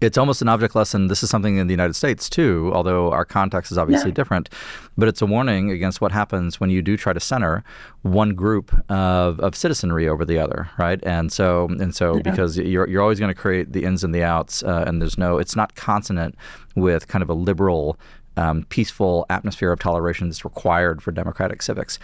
[0.01, 1.09] it's almost an object lesson.
[1.09, 4.15] This is something in the United States too, although our context is obviously yeah.
[4.15, 4.49] different.
[4.97, 7.65] But it's a warning against what happens when you do try to center
[8.03, 11.01] one group of, of citizenry over the other, right?
[11.05, 12.23] And so and so yeah.
[12.23, 15.19] because you're you're always going to create the ins and the outs, uh, and there's
[15.19, 16.37] no it's not consonant
[16.77, 17.99] with kind of a liberal,
[18.37, 21.99] um, peaceful atmosphere of toleration that's required for democratic civics.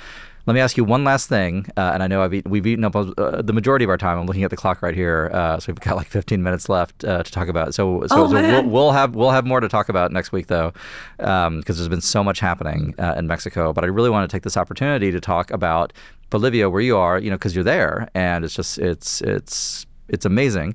[0.47, 2.85] Let me ask you one last thing, uh, and I know I've eaten, we've eaten
[2.85, 4.19] up uh, the majority of our time.
[4.19, 7.03] I'm looking at the clock right here, uh, so we've got like 15 minutes left
[7.03, 7.75] uh, to talk about.
[7.75, 10.49] So, so, oh, so we'll, we'll, have we'll have more to talk about next week,
[10.49, 10.75] though,
[11.17, 13.73] because um, there's been so much happening uh, in Mexico.
[13.73, 15.95] But I really want to take this opportunity to talk about
[16.29, 20.27] Bolivia, where you are, you know, because you're there, and it's just it's it's it's
[20.27, 20.75] amazing.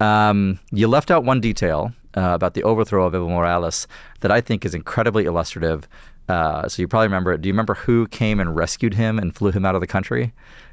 [0.00, 3.86] Um, you left out one detail uh, about the overthrow of Evo Morales
[4.20, 5.86] that I think is incredibly illustrative
[6.30, 7.40] uh, so you probably remember it.
[7.40, 10.32] Do you remember who came and rescued him and flew him out of the country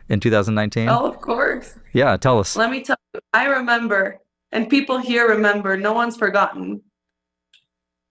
[0.09, 0.87] in 2019?
[0.89, 1.75] Oh, of course.
[1.93, 2.55] Yeah, tell us.
[2.55, 4.19] Let me tell you, I remember,
[4.51, 5.75] and people here remember.
[5.75, 6.81] No one's forgotten.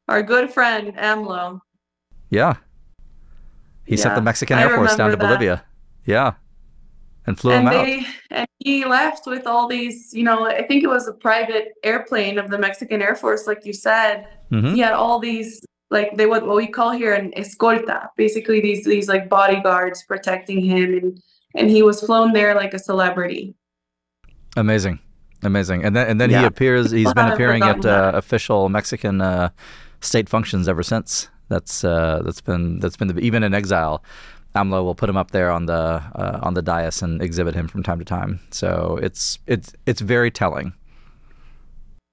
[0.09, 1.61] Our good friend AMLO.
[2.31, 2.57] Yeah.
[3.85, 5.25] He yeah, sent the Mexican Air Force down to that.
[5.25, 5.65] Bolivia.
[6.05, 6.35] Yeah.
[7.27, 8.07] And flew and him they, out.
[8.31, 12.39] And he left with all these, you know, I think it was a private airplane
[12.39, 14.29] of the Mexican Air Force, like you said.
[14.51, 14.75] Mm-hmm.
[14.75, 18.85] He had all these like they what what we call here an escolta, basically these
[18.85, 21.23] these like bodyguards protecting him, and
[21.55, 23.55] and he was flown there like a celebrity.
[24.57, 24.99] Amazing,
[25.43, 26.41] amazing, and then and then yeah.
[26.41, 26.91] he appears.
[26.91, 29.51] He's been appearing at uh, official Mexican uh,
[30.01, 31.29] state functions ever since.
[31.49, 34.03] That's uh, that's been that's been the, even in exile.
[34.57, 37.69] AMLO will put him up there on the uh, on the dais and exhibit him
[37.69, 38.41] from time to time.
[38.51, 40.73] So it's it's it's very telling.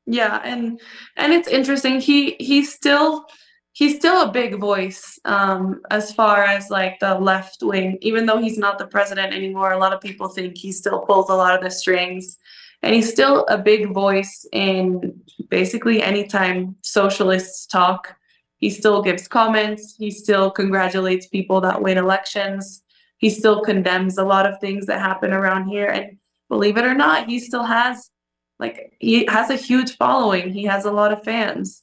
[0.06, 0.80] Yeah, and
[1.16, 2.02] and it's interesting.
[2.02, 3.26] He he still
[3.74, 7.98] he's still a big voice um, as far as like the left wing.
[8.02, 11.30] Even though he's not the president anymore a lot of people think he still pulls
[11.30, 12.38] a lot of the strings.
[12.84, 18.16] And he's still a big voice in basically anytime socialists talk.
[18.58, 19.96] He still gives comments.
[19.98, 22.84] He still congratulates people that win elections.
[23.18, 25.88] He still condemns a lot of things that happen around here.
[25.88, 26.18] And
[26.50, 28.12] believe it or not he still has
[28.60, 30.52] like he has a huge following.
[30.52, 31.82] He has a lot of fans.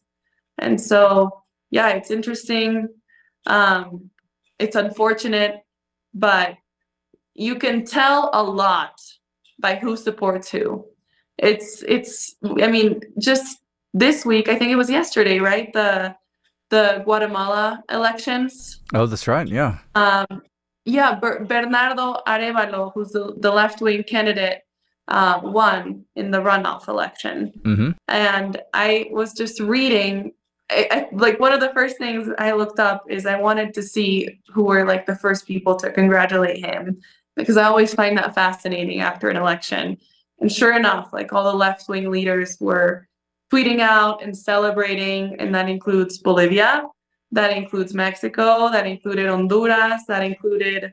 [0.59, 1.40] And so
[1.71, 2.89] yeah, it's interesting.
[3.47, 4.11] Um,
[4.59, 5.57] it's unfortunate,
[6.13, 6.57] but
[7.35, 9.01] you can tell a lot
[9.59, 10.85] by who supports who.
[11.39, 12.37] It's it's.
[12.61, 13.59] I mean, just
[13.95, 15.73] this week, I think it was yesterday, right?
[15.73, 16.15] The
[16.71, 18.81] the Guatemala elections.
[18.95, 19.47] Oh, that's right.
[19.47, 19.79] Yeah.
[19.95, 20.43] Um,
[20.85, 24.61] yeah, Ber- Bernardo Arevalo, who's the, the left wing candidate,
[25.09, 27.53] uh, won in the runoff election.
[27.65, 27.91] Mm-hmm.
[28.09, 30.33] And I was just reading
[30.71, 33.83] I, I, like one of the first things I looked up is I wanted to
[33.83, 37.01] see who were like the first people to congratulate him.
[37.37, 39.99] because I always find that fascinating after an election.
[40.41, 43.09] And sure enough, like all the left wing leaders were
[43.53, 46.87] tweeting out and celebrating, and that includes Bolivia,
[47.33, 50.93] that includes Mexico, that included Honduras, that included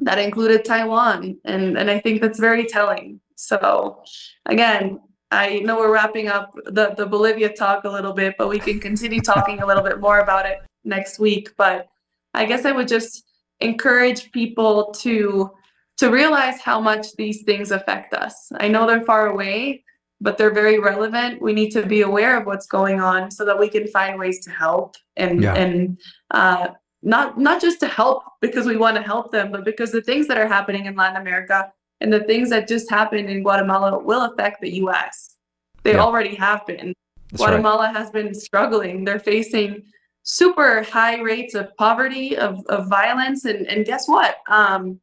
[0.00, 1.38] that included Taiwan.
[1.44, 3.20] And and I think that's very telling.
[3.34, 4.02] So
[4.46, 5.00] again,
[5.30, 8.80] I know we're wrapping up the, the Bolivia talk a little bit, but we can
[8.80, 11.54] continue talking a little bit more about it next week.
[11.56, 11.88] But
[12.34, 13.24] I guess I would just
[13.60, 15.50] encourage people to
[15.98, 18.52] to realize how much these things affect us.
[18.56, 19.84] I know they're far away,
[20.20, 21.42] but they're very relevant.
[21.42, 24.44] We need to be aware of what's going on so that we can find ways
[24.44, 25.54] to help and yeah.
[25.54, 25.98] and
[26.30, 26.68] uh,
[27.02, 30.26] not not just to help because we want to help them, but because the things
[30.28, 31.70] that are happening in Latin America
[32.00, 35.36] and the things that just happened in Guatemala will affect the U.S.
[35.82, 36.00] They yeah.
[36.00, 36.94] already have been.
[37.30, 37.96] That's Guatemala right.
[37.96, 39.04] has been struggling.
[39.04, 39.82] They're facing
[40.22, 44.36] super high rates of poverty, of, of violence, and, and guess what?
[44.48, 45.00] Um,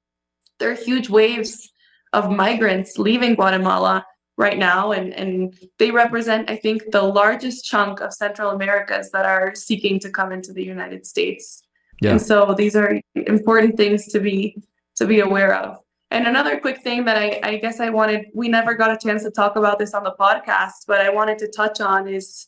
[0.60, 1.72] there are huge waves
[2.14, 4.06] of migrants leaving Guatemala
[4.38, 9.26] right now, and, and they represent, I think, the largest chunk of Central Americas that
[9.26, 11.64] are seeking to come into the United States.
[12.02, 12.12] Yeah.
[12.12, 14.58] And so these are important things to be
[14.98, 15.80] to be aware of.
[16.16, 19.24] And another quick thing that I, I guess I wanted, we never got a chance
[19.24, 22.48] to talk about this on the podcast, but I wanted to touch on is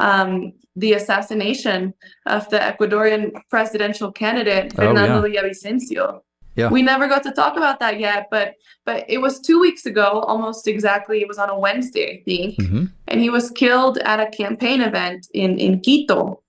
[0.00, 1.94] um, the assassination
[2.26, 5.42] of the Ecuadorian presidential candidate, Fernando oh, yeah.
[5.42, 6.22] Villavicencio.
[6.56, 6.70] Yeah.
[6.70, 8.54] We never got to talk about that yet, but
[8.84, 11.20] but it was two weeks ago, almost exactly.
[11.20, 12.86] It was on a Wednesday, I think, mm-hmm.
[13.06, 16.42] and he was killed at a campaign event in in Quito.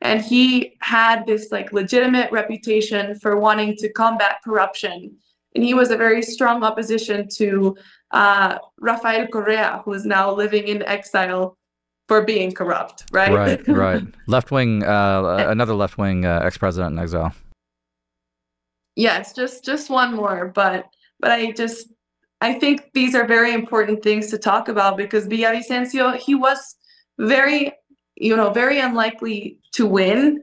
[0.00, 5.16] And he had this like legitimate reputation for wanting to combat corruption
[5.56, 7.74] and he was a very strong opposition to
[8.10, 11.56] uh, Rafael Correa, who is now living in exile
[12.08, 13.32] for being corrupt, right?
[13.32, 14.04] Right, right.
[14.28, 17.32] left wing, uh, another left wing uh, ex president in exile.
[18.94, 20.86] Yes, just just one more, but
[21.20, 21.88] but I just
[22.42, 26.76] I think these are very important things to talk about because Villavicencio he was
[27.18, 27.72] very
[28.14, 30.42] you know very unlikely to win,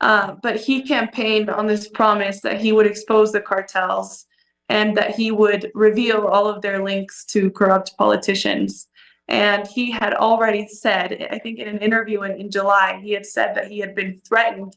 [0.00, 4.26] uh, but he campaigned on this promise that he would expose the cartels
[4.68, 8.88] and that he would reveal all of their links to corrupt politicians.
[9.28, 13.24] And he had already said, I think in an interview in, in July, he had
[13.24, 14.76] said that he had been threatened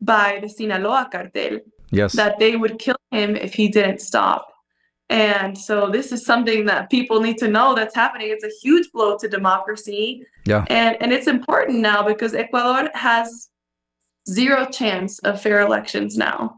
[0.00, 1.60] by the Sinaloa cartel.
[1.90, 2.12] Yes.
[2.14, 4.48] That they would kill him if he didn't stop.
[5.10, 8.28] And so this is something that people need to know that's happening.
[8.30, 10.24] It's a huge blow to democracy.
[10.46, 10.64] Yeah.
[10.70, 13.50] And and it's important now because Ecuador has
[14.26, 16.56] zero chance of fair elections now.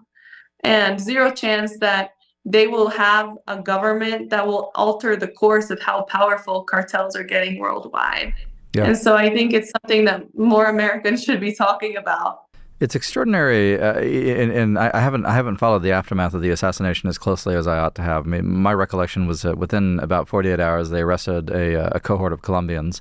[0.63, 2.11] And zero chance that
[2.45, 7.25] they will have a government that will alter the course of how powerful cartels are
[7.25, 8.35] getting worldwide.
[8.75, 8.85] Yeah.
[8.85, 12.43] And so I think it's something that more Americans should be talking about.
[12.81, 17.09] It's extraordinary, uh, and, and, I haven't I haven't followed the aftermath of the assassination
[17.09, 18.27] as closely as I ought to have.
[18.27, 22.33] I mean, my recollection was that within about 48 hours, they arrested a, a cohort
[22.33, 23.01] of Colombians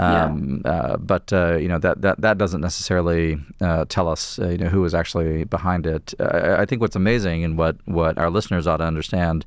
[0.00, 0.70] um, yeah.
[0.70, 4.58] uh, but uh, you know that that that doesn't necessarily uh, tell us uh, you
[4.58, 6.14] know who is actually behind it.
[6.20, 9.44] I think what's amazing and what what our listeners ought to understand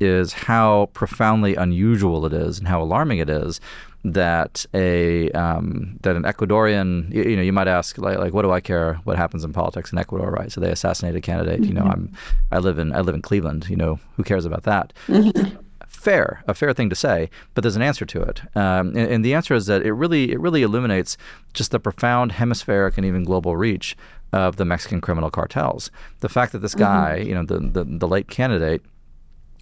[0.00, 3.60] is how profoundly unusual it is and how alarming it is
[4.04, 8.42] that a um, that an Ecuadorian you, you, know you might ask like like what
[8.42, 11.62] do I care what happens in politics in Ecuador right so they assassinate a candidate
[11.62, 11.68] mm-hmm.
[11.68, 11.90] you know mm-hmm.
[11.90, 12.12] I'm
[12.52, 14.92] I live in I live in Cleveland you know who cares about that
[16.04, 19.24] fair, a fair thing to say, but there's an answer to it, um, and, and,
[19.24, 21.16] the answer is that it really it really illuminates
[21.54, 23.96] just the profound hemispheric and even global reach
[24.32, 25.90] of the Mexican criminal cartels.
[26.20, 27.28] The fact that this guy, mm-hmm.
[27.28, 28.82] you know, the, the the late candidate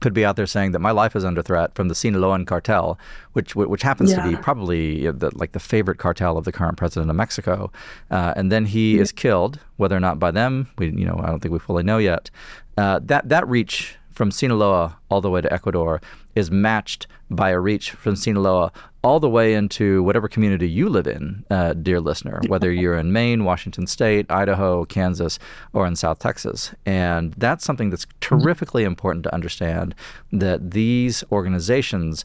[0.03, 2.99] could be out there saying that my life is under threat from the Sinaloan cartel,
[3.33, 4.23] which which happens yeah.
[4.23, 7.71] to be probably the, like the favorite cartel of the current president of Mexico,
[8.11, 9.03] uh, and then he yeah.
[9.03, 11.85] is killed, whether or not by them, we you know I don't think we fully
[11.85, 12.31] know yet.
[12.77, 16.01] Uh, that that reach from Sinaloa all the way to Ecuador
[16.35, 21.07] is matched by a reach from Sinaloa all the way into whatever community you live
[21.07, 25.39] in, uh, dear listener, whether you're in Maine, Washington State, Idaho, Kansas,
[25.73, 26.73] or in South Texas.
[26.87, 29.95] And that's something that's terrifically important to understand
[30.31, 32.25] that these organizations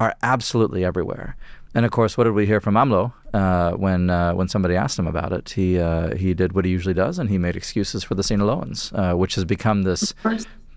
[0.00, 1.36] are absolutely everywhere.
[1.74, 4.98] And of course, what did we hear from AMLO uh, when uh, when somebody asked
[4.98, 5.50] him about it?
[5.50, 8.92] He uh, he did what he usually does, and he made excuses for the Sinaloans,
[8.98, 10.14] uh, which has become this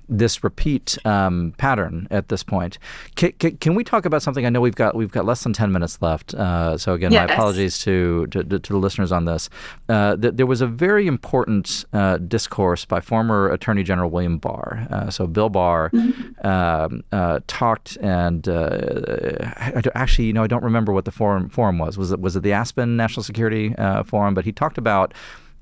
[0.09, 2.79] this repeat um, pattern at this point.
[3.15, 4.45] Can, can, can, we talk about something?
[4.45, 6.33] I know we've got we've got less than ten minutes left.
[6.33, 7.27] Uh, so again, yes.
[7.27, 9.49] my apologies to, to, to the listeners on this.
[9.87, 14.87] Uh, th- there was a very important uh, discourse by former Attorney General William Barr.
[14.89, 16.47] Uh, so Bill Barr mm-hmm.
[16.47, 19.51] Um, uh, talked, and uh,
[19.93, 21.97] actually, you know, I don't remember what the forum forum was.
[21.97, 23.73] Was it was it the Aspen National Security
[24.05, 24.33] Forum?
[24.33, 25.13] But he talked about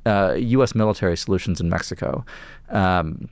[0.05, 0.75] U.S.
[0.75, 2.25] military solutions in Mexico.
[2.69, 3.29] Um,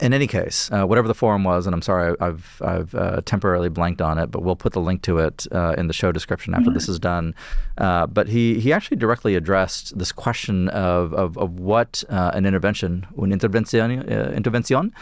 [0.00, 3.68] in any case, uh, whatever the forum was, and I'm sorry I've I've uh, temporarily
[3.68, 6.54] blanked on it, but we'll put the link to it uh, in the show description
[6.54, 6.74] after mm-hmm.
[6.74, 7.34] this is done.
[7.78, 12.46] Uh, but he he actually directly addressed this question of of, of what uh, an
[12.46, 14.92] intervention, an intervention,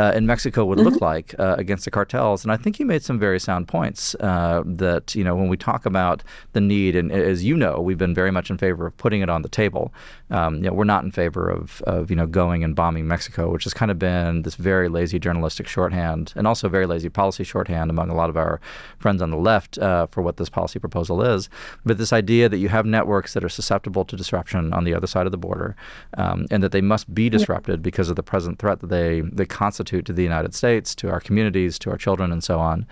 [0.00, 0.88] uh, in Mexico would mm-hmm.
[0.88, 4.16] look like against the cartels, and I think he made some very sound points.
[4.20, 6.22] that you know when we talk about
[6.52, 9.28] the need, and as you know, we've been very much in favor of putting it
[9.28, 9.92] on the table.
[10.30, 13.50] Um, you know, we're not in favor of of you know going and bombing Mexico,
[13.50, 17.44] which has kind of been this very lazy journalistic shorthand and also very lazy policy
[17.44, 18.60] shorthand among a lot of our
[18.98, 21.48] friends on the left uh, for what this policy proposal is.
[21.84, 25.06] But this idea that you have networks that are susceptible to disruption on the other
[25.06, 25.76] side of the border
[26.16, 29.46] um, and that they must be disrupted because of the present threat that they, they
[29.46, 32.86] constitute to the United States, to our communities, to our children, and so on.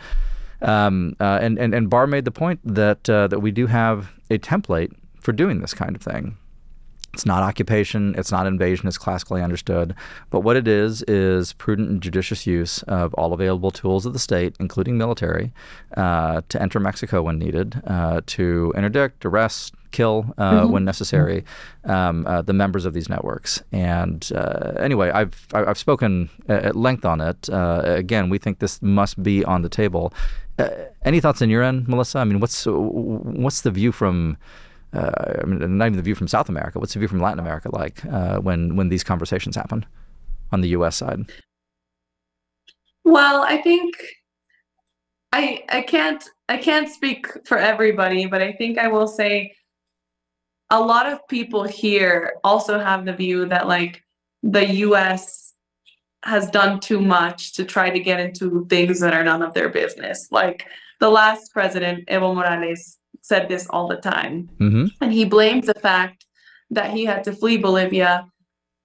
[0.62, 4.10] Um, uh, and, and, and Barr made the point that, uh, that we do have
[4.30, 6.36] a template for doing this kind of thing.
[7.14, 9.94] It's not occupation, it's not invasion as classically understood,
[10.30, 14.18] but what it is is prudent and judicious use of all available tools of the
[14.18, 15.52] state, including military,
[15.96, 20.72] uh, to enter Mexico when needed, uh, to interdict, arrest, kill uh, mm-hmm.
[20.72, 21.44] when necessary
[21.84, 23.62] um, uh, the members of these networks.
[23.72, 27.48] And uh, anyway, I've I've spoken at length on it.
[27.48, 30.12] Uh, again, we think this must be on the table.
[30.58, 30.68] Uh,
[31.04, 32.18] any thoughts on your end, Melissa?
[32.18, 34.36] I mean, what's what's the view from
[34.92, 36.78] I mean, not even the view from South America.
[36.78, 39.84] What's the view from Latin America like uh, when when these conversations happen
[40.50, 40.96] on the U.S.
[40.96, 41.30] side?
[43.04, 43.94] Well, I think
[45.32, 49.54] I I can't I can't speak for everybody, but I think I will say
[50.70, 54.02] a lot of people here also have the view that like
[54.42, 55.54] the U.S.
[56.24, 59.68] has done too much to try to get into things that are none of their
[59.68, 60.28] business.
[60.30, 60.66] Like
[61.00, 64.48] the last president, Evo Morales, said this all the time.
[64.58, 64.86] Mm-hmm.
[65.00, 66.26] And he blamed the fact
[66.70, 68.30] that he had to flee Bolivia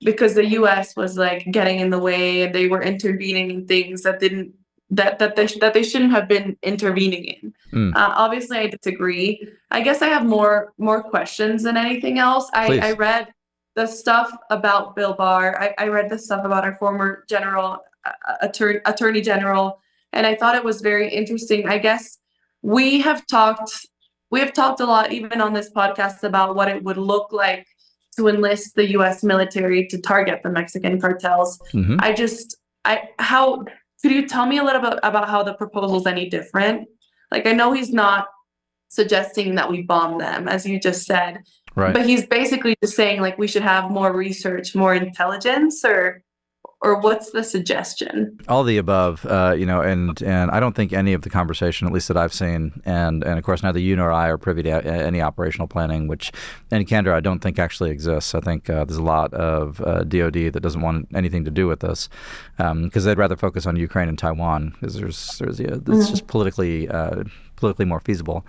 [0.04, 4.04] because the US was like getting in the way and they were intervening in things
[4.04, 4.54] that didn't
[4.90, 7.54] that that they, that they shouldn't have been intervening in.
[7.74, 7.96] Mm.
[7.96, 9.48] Uh, obviously, I disagree.
[9.72, 12.50] I guess I have more more questions than anything else.
[12.54, 13.34] I, I read
[13.76, 15.60] the stuff about Bill Barr.
[15.60, 18.12] I, I read the stuff about our former general uh,
[18.42, 19.80] attorney attorney general,
[20.12, 21.68] and I thought it was very interesting.
[21.68, 22.20] I guess
[22.62, 23.88] we have talked
[24.34, 27.68] we have talked a lot, even on this podcast, about what it would look like
[28.16, 29.24] to enlist the U.S.
[29.24, 31.60] military to target the Mexican cartels.
[31.72, 31.98] Mm-hmm.
[32.00, 33.64] I just, I how
[34.02, 36.88] could you tell me a little bit about how the proposal is any different?
[37.30, 38.26] Like, I know he's not
[38.90, 41.38] suggesting that we bomb them, as you just said,
[41.76, 41.94] right.
[41.94, 46.24] but he's basically just saying like we should have more research, more intelligence, or
[46.84, 48.38] or what's the suggestion?
[48.50, 51.88] All the above, uh, you know, and and I don't think any of the conversation,
[51.88, 54.64] at least that I've seen, and and of course neither you nor I are privy
[54.64, 56.32] to any operational planning, which
[56.72, 58.36] in candor I don't think actually exists.
[58.36, 61.68] I think uh, there's a lot of uh, DoD that doesn't want anything to do
[61.68, 62.10] with this
[62.58, 66.02] because um, they'd rather focus on Ukraine and Taiwan because there's there's yeah, it's mm-hmm.
[66.02, 67.24] just politically uh,
[67.56, 68.46] politically more feasible.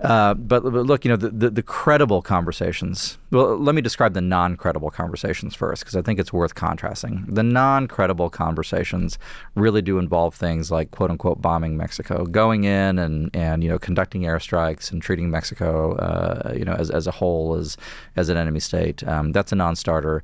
[0.00, 3.18] Uh, but, but, look, you know, the, the, the, credible conversations.
[3.30, 7.26] Well, let me describe the non credible conversations first, because I think it's worth contrasting.
[7.28, 9.18] The non credible conversations
[9.54, 13.78] really do involve things like, quote unquote, bombing Mexico, going in and, and you know,
[13.78, 17.76] conducting airstrikes and treating Mexico, uh, you know, as, as a whole as,
[18.16, 19.06] as an enemy state.
[19.06, 20.22] Um, that's a non starter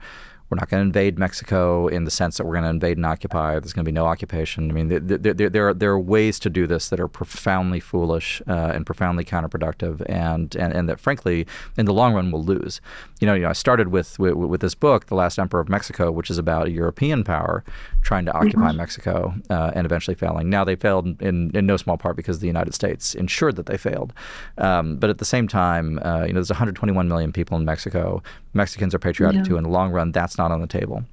[0.49, 3.07] we're not going to invade Mexico in the sense that we're going to invade and
[3.07, 3.59] occupy.
[3.59, 4.71] There's going to be no occupation.
[4.71, 7.81] I mean, there, there, there, are, there are ways to do this that are profoundly
[7.81, 12.45] foolish uh, and profoundly counterproductive, and, and, and that, frankly, in the long run, will
[12.45, 12.81] lose.
[13.21, 15.69] You know, you know I started with, with, with this book, The Last Emperor of
[15.69, 17.65] Mexico, which is about a European power
[18.03, 18.77] trying to occupy mm-hmm.
[18.77, 20.51] Mexico uh, and eventually failing.
[20.51, 23.77] Now, they failed in, in no small part because the United States ensured that they
[23.77, 24.13] failed.
[24.59, 28.23] Um, but at the same time, uh, you know, there's 121 million people in Mexico.
[28.55, 29.45] Mexicans are patriotic yeah.
[29.45, 29.57] too.
[29.57, 31.05] In the long run, that's not on the table.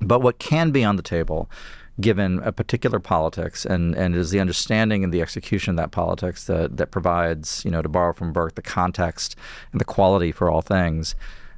[0.00, 1.50] But what can be on the table,
[2.00, 6.44] given a particular politics, and, and is the understanding and the execution of that politics
[6.44, 9.36] that, that provides, you know, to borrow from Burke, the context
[9.72, 11.14] and the quality for all things.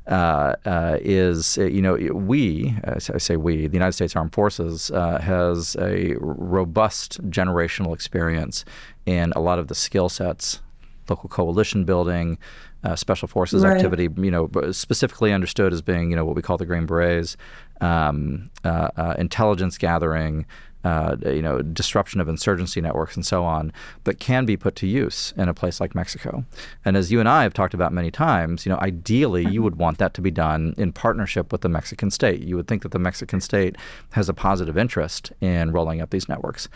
[0.08, 4.90] Uh, uh, is uh, you know we I say we the United States Armed Forces
[4.90, 8.64] uh, has a robust generational experience
[9.06, 10.60] in a lot of the skill sets,
[11.08, 12.36] local coalition building,
[12.84, 13.76] uh, special forces right.
[13.76, 17.36] activity, you know, specifically understood as being, you know, what we call the Green Berets,
[17.82, 20.46] um, uh, uh, intelligence gathering,
[20.84, 23.72] uh, you know, disruption of insurgency networks and so on
[24.04, 26.44] that can be put to use in a place like Mexico.
[26.84, 29.76] And as you and I have talked about many times, you know, ideally you would
[29.76, 32.40] want that to be done in partnership with the Mexican state.
[32.42, 33.76] You would think that the Mexican state
[34.12, 36.68] has a positive interest in rolling up these networks.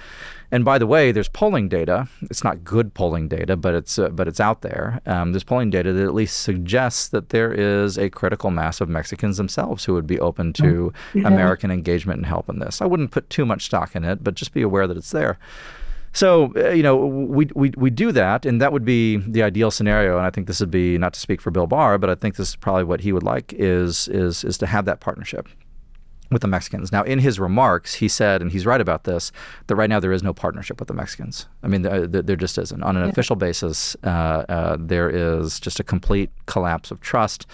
[0.52, 2.08] And by the way, there's polling data.
[2.22, 5.00] It's not good polling data, but it's uh, but it's out there.
[5.06, 8.88] Um, there's polling data that at least suggests that there is a critical mass of
[8.88, 11.26] Mexicans themselves who would be open to yeah.
[11.26, 12.80] American engagement and help in this.
[12.80, 15.38] I wouldn't put too much stock in it, but just be aware that it's there.
[16.12, 19.70] So uh, you know we, we we do that, and that would be the ideal
[19.70, 20.16] scenario.
[20.16, 22.36] And I think this would be not to speak for Bill Barr, but I think
[22.36, 25.48] this is probably what he would like is is is to have that partnership
[26.30, 26.90] with the Mexicans.
[26.90, 29.30] Now, in his remarks, he said, and he's right about this,
[29.68, 31.46] that right now there is no partnership with the Mexicans.
[31.62, 32.82] I mean, there, there just isn't.
[32.82, 33.10] On an yeah.
[33.10, 37.46] official basis, uh, uh, there is just a complete collapse of trust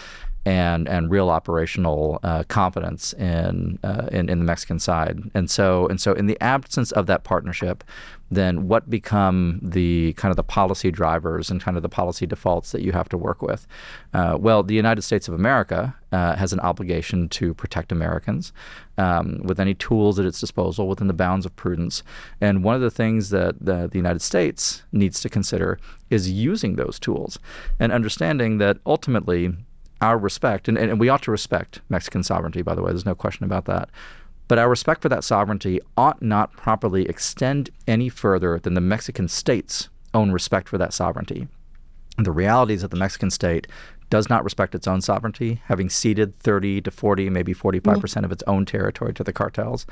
[0.45, 5.31] and and real operational uh, competence in, uh, in in the Mexican side.
[5.35, 7.85] And so and so in the absence of that partnership,
[8.31, 12.73] then what become the kind of the policy drivers and kind of the policy defaults
[12.73, 13.67] that you have to work with?
[14.15, 18.53] Uh, well, the United States of America uh, has an obligation to protect Americans
[18.99, 22.03] um, with any tools at its disposal within the bounds of prudence.
[22.41, 25.79] And one of the things that the, the United States needs to consider
[26.11, 27.39] is using those tools
[27.79, 29.55] and understanding that ultimately
[30.03, 33.15] our respect, and, and we ought to respect Mexican sovereignty, by the way, there's no
[33.15, 33.89] question about that.
[34.49, 39.29] But our respect for that sovereignty ought not properly extend any further than the Mexican
[39.29, 41.49] state's own respect for that sovereignty.
[42.19, 43.67] And the reality is that the Mexican state
[44.11, 48.01] does not respect its own sovereignty, having ceded 30 to 40, maybe 45 mm-hmm.
[48.01, 49.87] percent of its own territory to the cartels.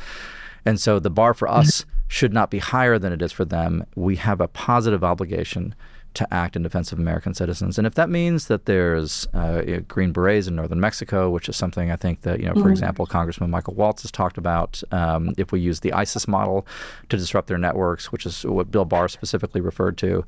[0.66, 1.90] And so the bar for us mm-hmm.
[2.08, 3.86] should not be higher than it is for them.
[3.94, 5.74] We have a positive obligation
[6.14, 7.78] to act in defense of American citizens.
[7.78, 11.90] And if that means that there's uh, Green Berets in northern Mexico, which is something
[11.90, 12.70] I think that, you know, for mm-hmm.
[12.70, 16.66] example, Congressman Michael Waltz has talked about, um, if we use the ISIS model
[17.08, 20.24] to disrupt their networks, which is what Bill Barr specifically referred to,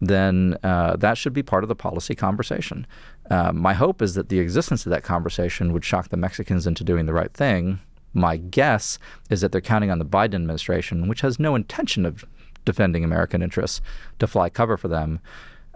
[0.00, 2.86] then uh, that should be part of the policy conversation.
[3.30, 6.82] Uh, my hope is that the existence of that conversation would shock the Mexicans into
[6.82, 7.80] doing the right thing.
[8.14, 12.24] My guess is that they're counting on the Biden administration, which has no intention of
[12.66, 13.80] defending American interests
[14.18, 15.20] to fly cover for them.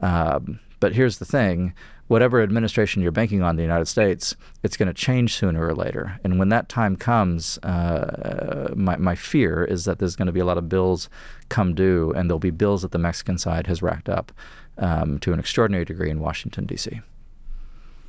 [0.03, 1.75] Um, but here's the thing
[2.09, 4.35] whatever administration you're banking on in the United States,
[4.65, 6.19] it's going to change sooner or later.
[6.25, 10.41] And when that time comes, uh, my, my fear is that there's going to be
[10.41, 11.09] a lot of bills
[11.51, 14.33] come due, and there'll be bills that the Mexican side has racked up
[14.77, 17.01] um, to an extraordinary degree in Washington, D.C.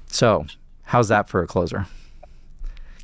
[0.07, 0.47] So,
[0.85, 1.85] how's that for a closer?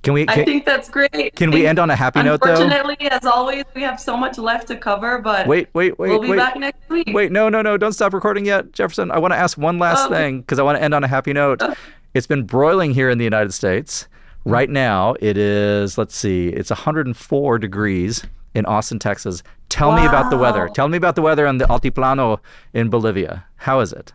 [0.07, 0.25] Can we?
[0.25, 1.35] Can, I think that's great.
[1.35, 2.51] Can we end on a happy note, though?
[2.51, 5.19] Unfortunately, as always, we have so much left to cover.
[5.19, 6.37] But wait, wait, wait, we'll be wait.
[6.37, 7.09] back next week.
[7.11, 7.75] Wait, no, no, no!
[7.75, 9.11] Don't stop recording yet, Jefferson.
[9.11, 10.09] I want to ask one last oh.
[10.09, 11.61] thing because I want to end on a happy note.
[11.61, 11.75] Oh.
[12.13, 14.07] It's been broiling here in the United States.
[14.45, 15.97] Right now, it is.
[15.97, 16.47] Let's see.
[16.47, 19.43] It's 104 degrees in Austin, Texas.
[19.67, 19.97] Tell wow.
[19.97, 20.69] me about the weather.
[20.73, 22.39] Tell me about the weather on the Altiplano
[22.73, 23.45] in Bolivia.
[23.57, 24.13] How is it?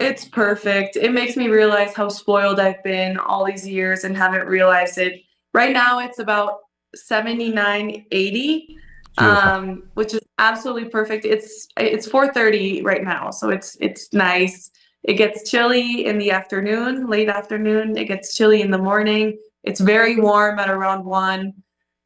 [0.00, 0.96] It's perfect.
[0.96, 5.22] It makes me realize how spoiled I've been all these years and haven't realized it.
[5.52, 6.58] Right now, it's about
[6.94, 8.76] 79, 80,
[9.18, 11.24] um, which is absolutely perfect.
[11.24, 14.70] It's it's 4:30 right now, so it's it's nice.
[15.04, 17.96] It gets chilly in the afternoon, late afternoon.
[17.96, 19.38] It gets chilly in the morning.
[19.62, 21.52] It's very warm at around one.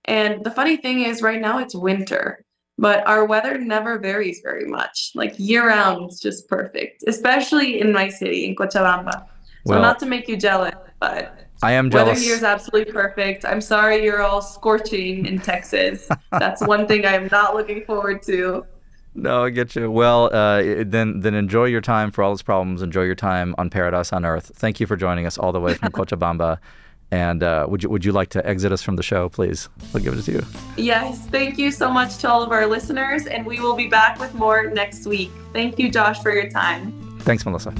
[0.04, 2.44] And the funny thing is, right now it's winter
[2.78, 5.10] but our weather never varies very much.
[5.14, 9.26] Like year round, it's just perfect, especially in my city, in Cochabamba.
[9.66, 12.10] So well, not to make you jealous, but I am jealous.
[12.10, 13.44] Weather here is absolutely perfect.
[13.44, 16.08] I'm sorry you're all scorching in Texas.
[16.30, 18.64] That's one thing I am not looking forward to.
[19.14, 19.90] No, I get you.
[19.90, 22.82] Well, uh, then then enjoy your time for all its problems.
[22.82, 24.52] Enjoy your time on Paradise on Earth.
[24.54, 26.58] Thank you for joining us all the way from Cochabamba.
[27.10, 29.68] And uh, would you would you like to exit us from the show, please?
[29.94, 30.44] I'll give it to you.
[30.76, 34.18] Yes, thank you so much to all of our listeners, and we will be back
[34.20, 35.30] with more next week.
[35.52, 36.92] Thank you, Josh, for your time.
[37.20, 37.72] Thanks, Melissa.